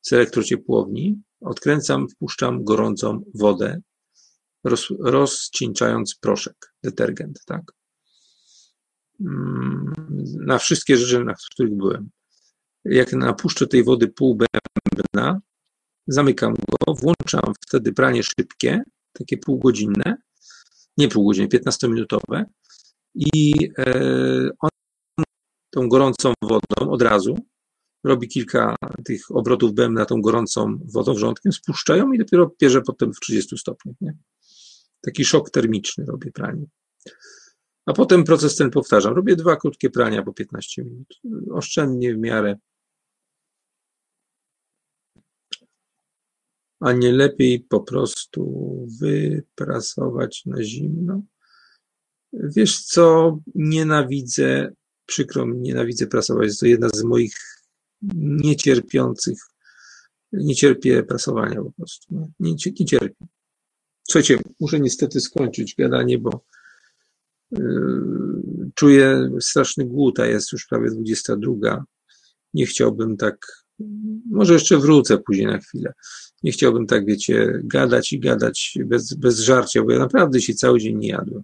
[0.00, 1.22] z elektrociepłowni.
[1.40, 3.80] Odkręcam, wpuszczam gorącą wodę,
[4.64, 7.62] roz, rozcieńczając proszek, detergent, tak?
[9.20, 9.92] Mm,
[10.46, 12.10] na wszystkie rzeczy, na których byłem.
[12.84, 15.40] Jak napuszczę tej wody pół bębna,
[16.06, 20.16] zamykam go, włączam wtedy pranie szybkie, takie półgodzinne,
[21.00, 22.44] nie półgodzinne, 15-minutowe
[23.14, 24.70] i e, on
[25.70, 27.36] tą gorącą wodą od razu
[28.04, 33.20] robi kilka tych obrotów bębna tą gorącą wodą wrzątkiem, spuszczają i dopiero pierze potem w
[33.20, 33.96] 30 stopniach.
[34.00, 34.16] Nie?
[35.00, 36.66] Taki szok termiczny robię pranie.
[37.86, 39.14] A potem proces ten powtarzam.
[39.14, 41.20] Robię dwa krótkie prania po 15 minut.
[41.52, 42.56] Oszczędnie w miarę.
[46.80, 51.22] A nie lepiej po prostu wyprasować na zimno?
[52.32, 54.72] Wiesz co, nienawidzę,
[55.06, 56.46] przykro mi, nienawidzę prasować.
[56.46, 57.34] Jest to jedna z moich
[58.16, 59.38] niecierpiących,
[60.32, 62.32] nie cierpię prasowania po prostu.
[62.40, 62.50] Nie,
[62.80, 63.26] nie cierpię.
[64.02, 66.44] Słuchajcie, muszę niestety skończyć gadanie, bo
[67.52, 71.84] Yy, czuję straszny głód, a jest już prawie 22.
[72.54, 73.64] Nie chciałbym tak,
[74.30, 75.92] może jeszcze wrócę później na chwilę.
[76.42, 80.78] Nie chciałbym tak, wiecie, gadać i gadać bez, bez żarcia, bo ja naprawdę się cały
[80.78, 81.42] dzień nie jadłem.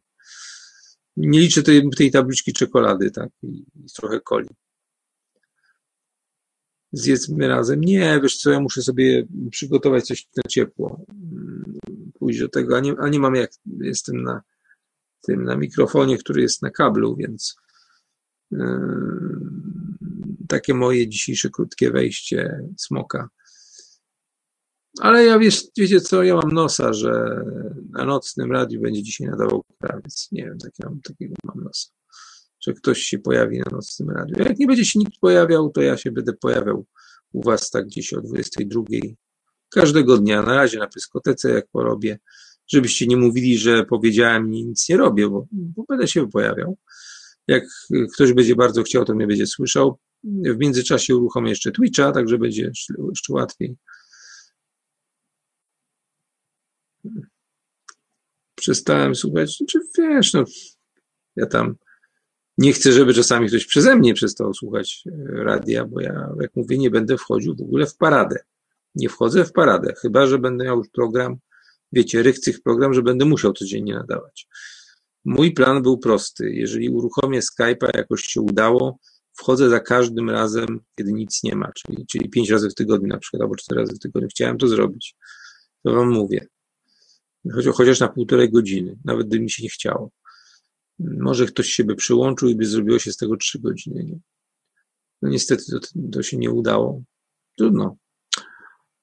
[1.16, 4.48] Nie liczę tej, tej tabliczki czekolady, tak, i, i trochę coli.
[6.92, 7.80] Zjedzmy razem.
[7.80, 11.06] Nie, wiesz co, ja muszę sobie przygotować coś na ciepło.
[12.18, 14.42] Pójść do tego, a nie, a nie mam jak, jestem na,
[15.22, 17.56] tym na mikrofonie, który jest na kablu, więc
[18.50, 18.58] yy,
[20.48, 23.28] takie moje dzisiejsze krótkie wejście smoka.
[25.00, 27.44] Ale ja wiesz, wiecie co, ja mam nosa, że
[27.90, 30.28] na nocnym radiu będzie dzisiaj nadawał krawiec.
[30.32, 31.88] Nie wiem, takiego, takiego mam nosa.
[32.60, 34.34] Że ktoś się pojawi na nocnym radiu.
[34.38, 36.86] Jak nie będzie się nikt pojawiał, to ja się będę pojawiał
[37.32, 38.82] u was tak gdzieś o 22
[39.68, 40.42] każdego dnia.
[40.42, 42.18] Na razie na pyskotece, jak porobię
[42.68, 46.78] żebyście nie mówili, że powiedziałem i nic nie robię, bo, bo będę się pojawiał.
[47.48, 47.64] Jak
[48.14, 49.98] ktoś będzie bardzo chciał, to mnie będzie słyszał.
[50.24, 53.76] W międzyczasie uruchomię jeszcze Twitcha, także będzie jeszcze łatwiej.
[58.54, 60.44] Przestałem słuchać, czy wiesz, no,
[61.36, 61.76] ja tam
[62.58, 66.78] Nie chcę, żeby czasami ktoś przeze mnie przestał słuchać e, radia, bo ja, jak mówię,
[66.78, 68.36] nie będę wchodził w ogóle w paradę.
[68.94, 71.36] Nie wchodzę w paradę, chyba że będę miał już program,
[71.92, 74.48] wiecie, rychcych program, że będę musiał codziennie nadawać.
[75.24, 76.50] Mój plan był prosty.
[76.52, 78.98] Jeżeli uruchomię Skype'a, jakoś się udało,
[79.34, 83.18] wchodzę za każdym razem, kiedy nic nie ma, czyli, czyli pięć razy w tygodniu na
[83.18, 84.28] przykład, albo cztery razy w tygodniu.
[84.28, 85.16] Chciałem to zrobić.
[85.84, 86.46] To wam mówię.
[87.52, 90.10] Chociaż na półtorej godziny, nawet gdyby mi się nie chciało.
[90.98, 94.04] Może ktoś się by przyłączył i by zrobiło się z tego trzy godziny.
[94.04, 94.18] Nie?
[95.22, 95.78] No niestety to,
[96.12, 97.02] to się nie udało.
[97.58, 97.96] Trudno.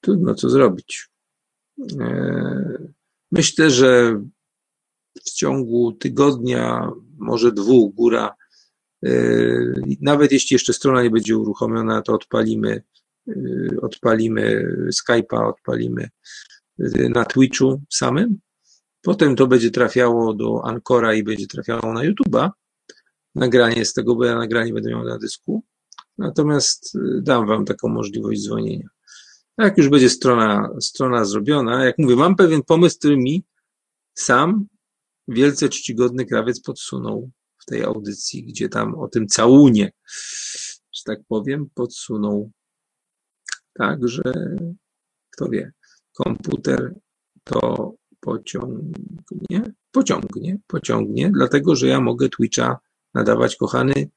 [0.00, 1.08] Trudno co zrobić.
[2.00, 2.88] E,
[3.32, 4.22] myślę, że
[5.24, 8.34] w ciągu tygodnia, może dwóch, góra,
[9.04, 9.10] e,
[10.00, 12.82] nawet jeśli jeszcze strona nie będzie uruchomiona, to odpalimy,
[13.28, 13.32] e,
[13.82, 16.08] odpalimy Skype'a, odpalimy
[17.08, 18.38] na Twitchu samym
[19.04, 22.50] Potem to będzie trafiało do Ancora i będzie trafiało na YouTube'a.
[23.34, 25.64] Nagranie z tego, bo ja nagranie będę miał na dysku.
[26.18, 28.88] Natomiast y, dam Wam taką możliwość dzwonienia.
[29.58, 33.44] Jak już będzie strona, strona zrobiona, jak mówię, mam pewien pomysł, który mi
[34.14, 34.66] sam
[35.28, 39.92] wielce czcigodny krawiec podsunął w tej audycji, gdzie tam o tym całunie,
[40.92, 42.50] że tak powiem, podsunął.
[43.74, 44.22] Także,
[45.30, 45.72] kto wie,
[46.14, 46.94] komputer
[47.44, 52.78] to pociągnie, pociągnie, pociągnie, dlatego że ja mogę Twitcha
[53.14, 54.10] nadawać, kochany,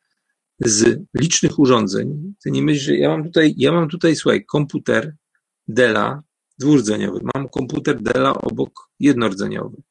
[0.59, 2.33] z licznych urządzeń.
[2.43, 5.15] Ty nie myślisz, że ja mam tutaj, ja mam tutaj, słuchaj, komputer
[5.67, 6.23] Della
[6.59, 9.81] dwurdzeniowy, mam komputer Della obok jednordzeniowy.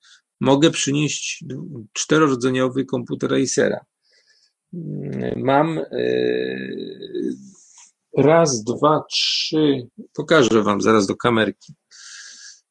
[0.41, 1.45] Mogę przynieść
[1.93, 3.81] czterordzeniowy komputer Acera.
[5.37, 7.37] Mam yy,
[8.17, 11.75] raz, dwa, trzy, pokażę wam zaraz do kamerki.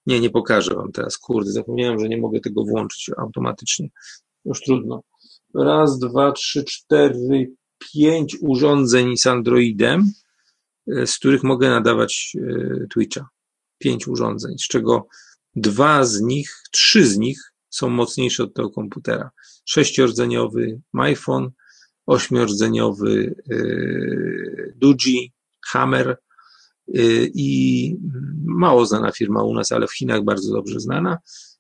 [0.06, 1.18] Nie, nie pokażę wam teraz.
[1.18, 3.90] Kurde, zapomniałem, że nie mogę tego włączyć automatycznie.
[4.46, 5.04] Już trudno.
[5.56, 7.52] Raz, dwa, trzy, cztery,
[7.94, 10.12] pięć urządzeń z Androidem,
[10.88, 13.28] e, z których mogę nadawać e, Twitcha.
[13.78, 15.08] Pięć urządzeń, z czego
[15.56, 19.32] dwa z nich, trzy z nich są mocniejsze od tego komputera.
[19.66, 21.50] Sześciordzeniowy iPhone,
[22.06, 25.34] ośmiordzeniowy yy, Duji,
[25.68, 26.18] Hammer,
[27.34, 27.98] i
[28.46, 31.18] mało znana firma u nas, ale w Chinach bardzo dobrze znana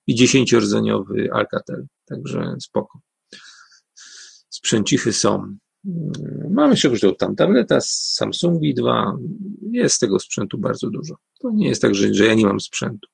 [0.07, 2.99] i dziesięciordzeniowy Alcatel, także spoko.
[4.49, 5.57] Sprzęcichy są.
[5.85, 9.17] Y, Mamy jeszcze zresztą tam tableta Samsungi 2.
[9.71, 11.15] Jest tego sprzętu bardzo dużo.
[11.39, 13.07] To nie jest tak, że, że ja nie mam sprzętu.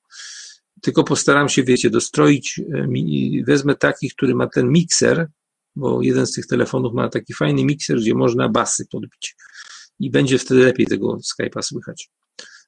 [0.80, 5.28] Tylko postaram się, wiecie, dostroić, y, wezmę taki, który ma ten mikser,
[5.76, 9.36] bo jeden z tych telefonów ma taki fajny mikser, gdzie można basy podbić
[9.98, 12.10] i będzie wtedy lepiej tego Skype'a słychać.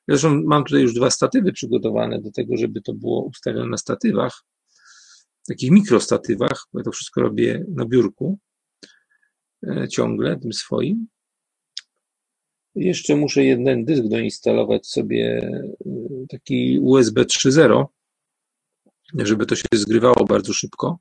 [0.09, 4.45] Zresztą mam tutaj już dwa statywy przygotowane do tego, żeby to było ustawione na statywach,
[5.49, 8.39] takich mikrostatywach, bo ja to wszystko robię na biurku
[9.67, 11.07] e, ciągle, tym swoim.
[12.75, 15.51] Jeszcze muszę jeden dysk doinstalować sobie,
[15.87, 17.85] e, taki USB 3.0,
[19.15, 20.99] żeby to się zgrywało bardzo szybko.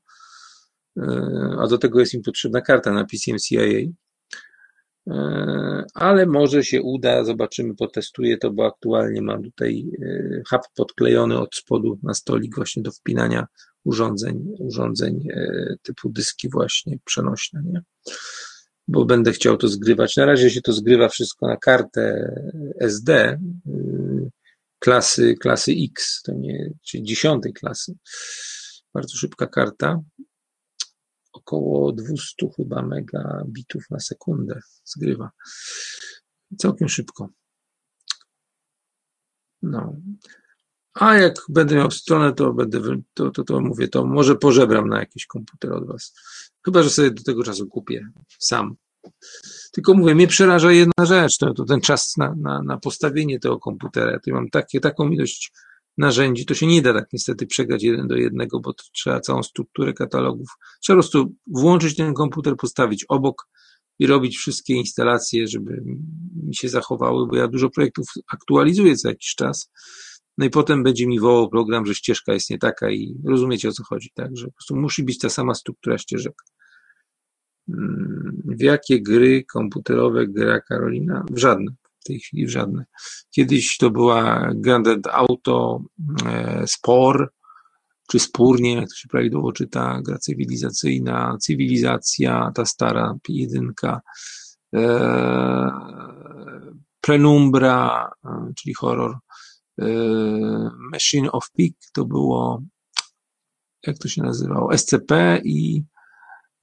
[0.97, 1.03] E,
[1.59, 3.91] a do tego jest mi potrzebna karta na PCMCIA.
[5.07, 11.39] E, ale może się uda, zobaczymy, potestuję to, bo aktualnie mam tutaj e, hub podklejony
[11.39, 13.45] od spodu na stolik właśnie do wpinania
[13.83, 17.81] urządzeń, urządzeń e, typu dyski właśnie przenośne, nie?
[18.87, 20.17] Bo będę chciał to zgrywać.
[20.17, 22.35] Na razie się to zgrywa wszystko na kartę
[22.79, 23.39] SD
[24.79, 27.93] klasy, klasy X, to nie, czyli dziesiątej klasy.
[28.93, 29.99] Bardzo szybka karta
[31.45, 35.31] około 200 chyba megabitów na sekundę zgrywa.
[36.57, 37.29] Całkiem szybko.
[39.61, 39.95] No.
[40.93, 42.79] A jak będę miał stronę, to będę,
[43.13, 46.13] to, to, to mówię, to może pożebram na jakiś komputer od Was.
[46.65, 48.07] Chyba, że sobie do tego czasu kupię
[48.39, 48.75] sam.
[49.71, 53.59] Tylko mówię, mnie przeraża jedna rzecz, to, to ten czas na, na, na postawienie tego
[53.59, 54.19] komputera.
[54.25, 55.51] Ja mam takie, taką ilość
[55.97, 59.93] narzędzi, to się nie da tak niestety przegrać jeden do jednego, bo trzeba całą strukturę
[59.93, 60.47] katalogów.
[60.81, 63.47] Trzeba po prostu włączyć ten komputer, postawić obok
[63.99, 65.83] i robić wszystkie instalacje, żeby
[66.47, 69.71] mi się zachowały, bo ja dużo projektów aktualizuję co jakiś czas.
[70.37, 73.71] No i potem będzie mi wołał program, że ścieżka jest nie taka i rozumiecie o
[73.71, 74.37] co chodzi, tak?
[74.37, 76.33] Że po prostu musi być ta sama struktura ścieżek.
[77.67, 81.25] Hmm, w jakie gry komputerowe gra Karolina?
[81.31, 81.71] W żadne
[82.03, 82.85] w tej chwili żadne.
[83.35, 85.83] Kiedyś to była Grand Auto,
[86.25, 87.33] e, Spor,
[88.11, 94.01] czy Spórnie, jak to się prawidłowo czyta, gra cywilizacyjna, cywilizacja, ta stara jedynka,
[94.75, 95.71] e,
[97.01, 99.17] Prenumbra, e, czyli horror,
[99.81, 99.85] e,
[100.91, 102.61] Machine of Peak to było,
[103.87, 105.83] jak to się nazywało, SCP i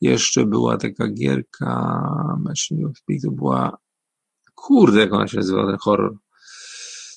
[0.01, 2.03] Jeszcze była taka gierka
[2.39, 3.79] Machine of Peak, to była
[4.61, 6.17] kurde, jak ona się nazywa, ten horror.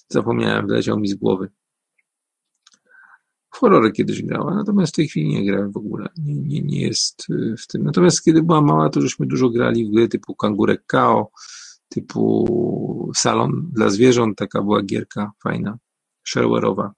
[0.10, 1.50] Zapomniałem, wyleciał mi z głowy.
[3.54, 6.10] W horrory kiedyś grała, natomiast w tej chwili nie grałem w ogóle.
[6.18, 7.84] Nie, nie, nie jest y, w tym.
[7.84, 11.32] Natomiast kiedy była mała, to żeśmy dużo grali w gry typu Kangurek Kao,
[11.90, 15.78] typu Salon dla zwierząt, taka była gierka fajna,
[16.28, 16.90] shareware'owa.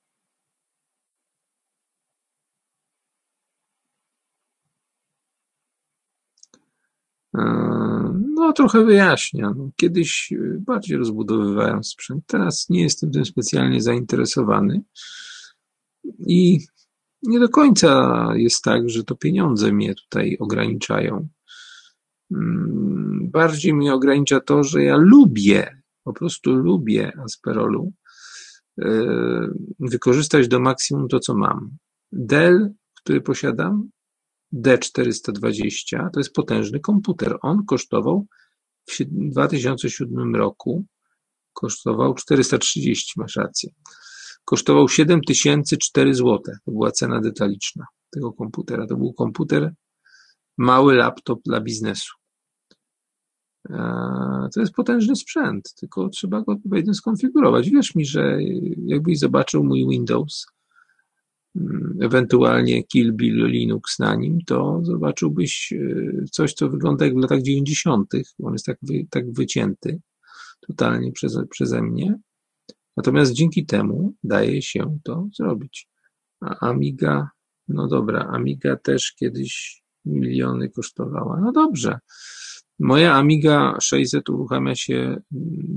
[7.38, 8.05] E,
[8.36, 9.54] no, trochę wyjaśnia.
[9.58, 14.82] No, kiedyś y, bardziej rozbudowywałem sprzęt, teraz nie jestem tym specjalnie zainteresowany
[16.28, 16.60] i
[17.24, 21.28] nie do końca jest tak, że to pieniądze mnie tutaj ograniczają.
[22.32, 27.94] Mm, bardziej mnie ogranicza to, że ja lubię, po prostu lubię Asperolu
[28.82, 28.88] e,
[29.80, 31.78] wykorzystać do maksimum to, co mam.
[32.12, 33.90] Dell, który posiadam,
[34.56, 37.38] D420, to jest potężny komputer.
[37.42, 38.26] On kosztował
[38.90, 40.86] w 2007 roku
[41.54, 43.70] kosztował 430, masz rację.
[44.46, 46.40] Kosztował 7004 zł.
[46.66, 48.88] To była cena detaliczna tego komputera.
[48.88, 49.74] To był komputer,
[50.58, 52.14] mały laptop dla biznesu.
[54.54, 57.70] To jest potężny sprzęt, tylko trzeba go odpowiednio skonfigurować.
[57.70, 58.38] Wierz mi, że
[58.86, 60.46] jakbyś zobaczył mój Windows,
[62.02, 67.42] ewentualnie Kill Bill Linux na nim, to zobaczyłbyś e, coś, co wygląda jak w latach
[67.42, 68.14] 90.
[68.44, 70.02] On jest tak, wy, tak wycięty
[70.68, 72.20] totalnie przeze, przeze mnie.
[72.98, 75.88] Natomiast dzięki temu daje się to zrobić.
[76.42, 77.30] A Amiga,
[77.68, 81.40] no dobra, Amiga też kiedyś miliony kosztowała.
[81.40, 82.00] No dobrze.
[82.80, 85.22] Moja Amiga 600 uruchamia się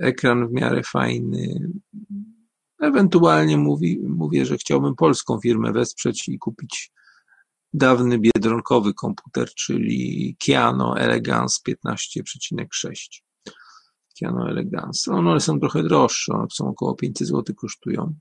[0.00, 1.70] ekran w miarę fajny,
[2.80, 6.92] Ewentualnie mówi, mówię, że chciałbym polską firmę wesprzeć i kupić
[7.72, 13.22] dawny biedronkowy komputer, czyli Kiano Elegance 15,6.
[14.18, 15.12] Kiano Elegance.
[15.12, 18.14] One są trochę droższe, one są około 500 zł kosztują.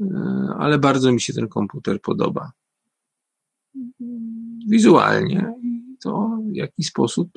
[0.00, 0.06] E,
[0.58, 2.52] ale bardzo mi się ten komputer podoba.
[4.68, 5.54] Wizualnie
[6.02, 7.30] to w jaki sposób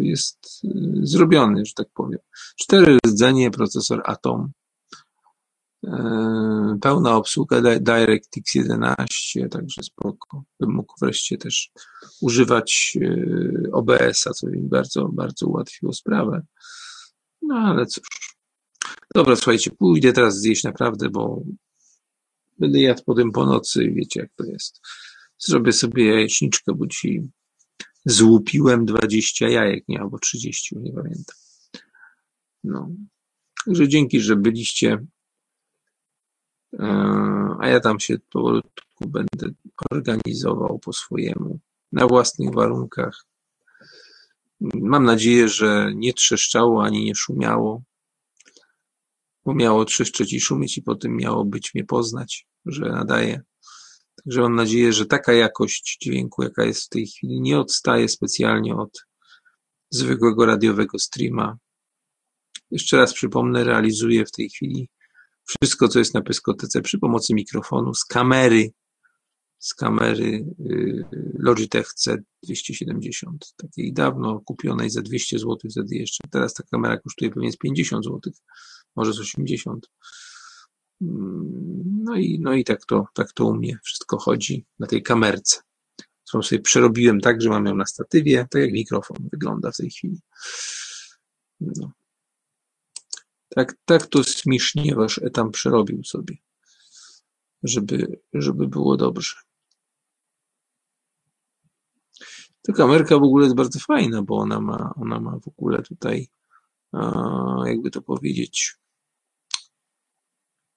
[0.00, 0.68] jest e,
[1.02, 2.18] zrobiony, że tak powiem.
[2.56, 4.52] Cztery rdzenie, procesor Atom
[6.80, 10.44] pełna obsługa DirectX 11, także spoko.
[10.60, 11.70] Bym mógł wreszcie też
[12.20, 16.42] używać yy, OBS-a, co mi bardzo, bardzo ułatwiło sprawę.
[17.42, 18.04] No ale cóż.
[19.14, 21.42] Dobra, słuchajcie, pójdę teraz zjeść naprawdę, bo
[22.58, 24.80] będę jadł potem po nocy i wiecie jak to jest.
[25.38, 27.28] Zrobię sobie jajeczniczkę, bo dzisiaj
[28.04, 31.36] złupiłem 20 jajek, nie, albo 30, nie pamiętam.
[32.64, 32.90] No.
[33.66, 35.06] Także dzięki, że byliście.
[36.78, 36.86] E,
[37.60, 39.54] a ja tam się powolutku będę
[39.90, 41.60] organizował po swojemu,
[41.92, 43.24] na własnych warunkach.
[44.60, 47.82] Mam nadzieję, że nie trzeszczało ani nie szumiało,
[49.44, 53.42] bo miało trzeszczeć i szumieć i potem miało być mnie poznać, że nadaje.
[54.24, 58.76] Także mam nadzieję, że taka jakość dźwięku, jaka jest w tej chwili, nie odstaje specjalnie
[58.76, 59.06] od
[59.90, 61.58] zwykłego radiowego streama.
[62.70, 64.88] Jeszcze raz przypomnę, realizuję w tej chwili
[65.46, 68.72] wszystko, co jest na pyskotece przy pomocy mikrofonu, z kamery,
[69.58, 71.04] z kamery y,
[71.38, 76.28] Logitech C270, takiej dawno kupionej za 200 zł wtedy jeszcze.
[76.30, 78.32] Teraz ta kamera kosztuje pewnie z 50 zł,
[78.96, 79.86] może z 80.
[81.02, 85.02] Mm, no i, no i tak to, tak to u mnie wszystko chodzi na tej
[85.02, 85.60] kamerce,
[86.28, 89.90] którą sobie przerobiłem tak, że mam ją na statywie, tak jak mikrofon wygląda w tej
[89.90, 90.20] chwili.
[91.60, 91.92] No.
[93.56, 96.36] Tak, tak to Smiszniewasz tam przerobił sobie,
[97.62, 99.36] żeby, żeby było dobrze.
[102.62, 106.28] Ta kamerka w ogóle jest bardzo fajna, bo ona ma, ona ma w ogóle tutaj,
[107.64, 108.74] jakby to powiedzieć,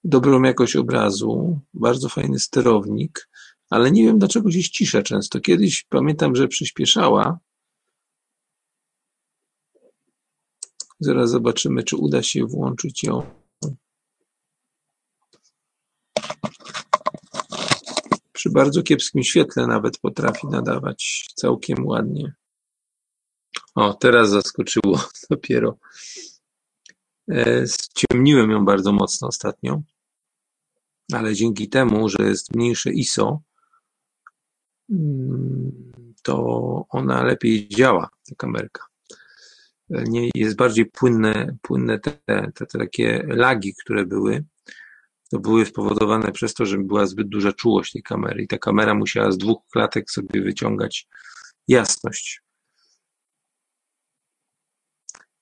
[0.04, 3.30] dobrą jakość obrazu, bardzo fajny sterownik,
[3.70, 5.40] ale nie wiem dlaczego się ścisza często.
[5.40, 7.40] Kiedyś pamiętam, że przyspieszała.
[11.00, 13.40] Zaraz zobaczymy, czy uda się włączyć ją.
[18.34, 22.34] Przy bardzo kiepskim świetle nawet potrafi nadawać całkiem ładnie.
[23.76, 25.78] O, teraz zaskoczyło dopiero.
[27.32, 29.82] E, Ściemniłem ją bardzo mocno ostatnio,
[31.14, 33.42] ale dzięki temu, że jest mniejsze ISO,
[34.90, 35.92] mm,
[36.24, 36.36] to
[36.90, 38.89] ona lepiej działa, ta kamerka.
[39.90, 44.44] Nie, jest bardziej płynne, płynne te, te, te takie lagi, które były,
[45.32, 48.94] to były spowodowane przez to, że była zbyt duża czułość tej kamery i ta kamera
[48.94, 51.08] musiała z dwóch klatek sobie wyciągać
[51.68, 52.42] jasność.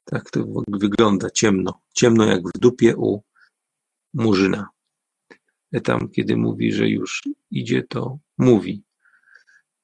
[0.03, 1.81] Tak to wygląda, ciemno.
[1.93, 3.23] Ciemno jak w dupie u
[4.13, 4.67] murzyna.
[5.83, 8.83] Tam, kiedy mówi, że już idzie, to mówi.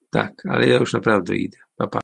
[0.09, 1.57] Tak, ale ja już naprawdę idę.
[1.75, 1.99] Pa, pa.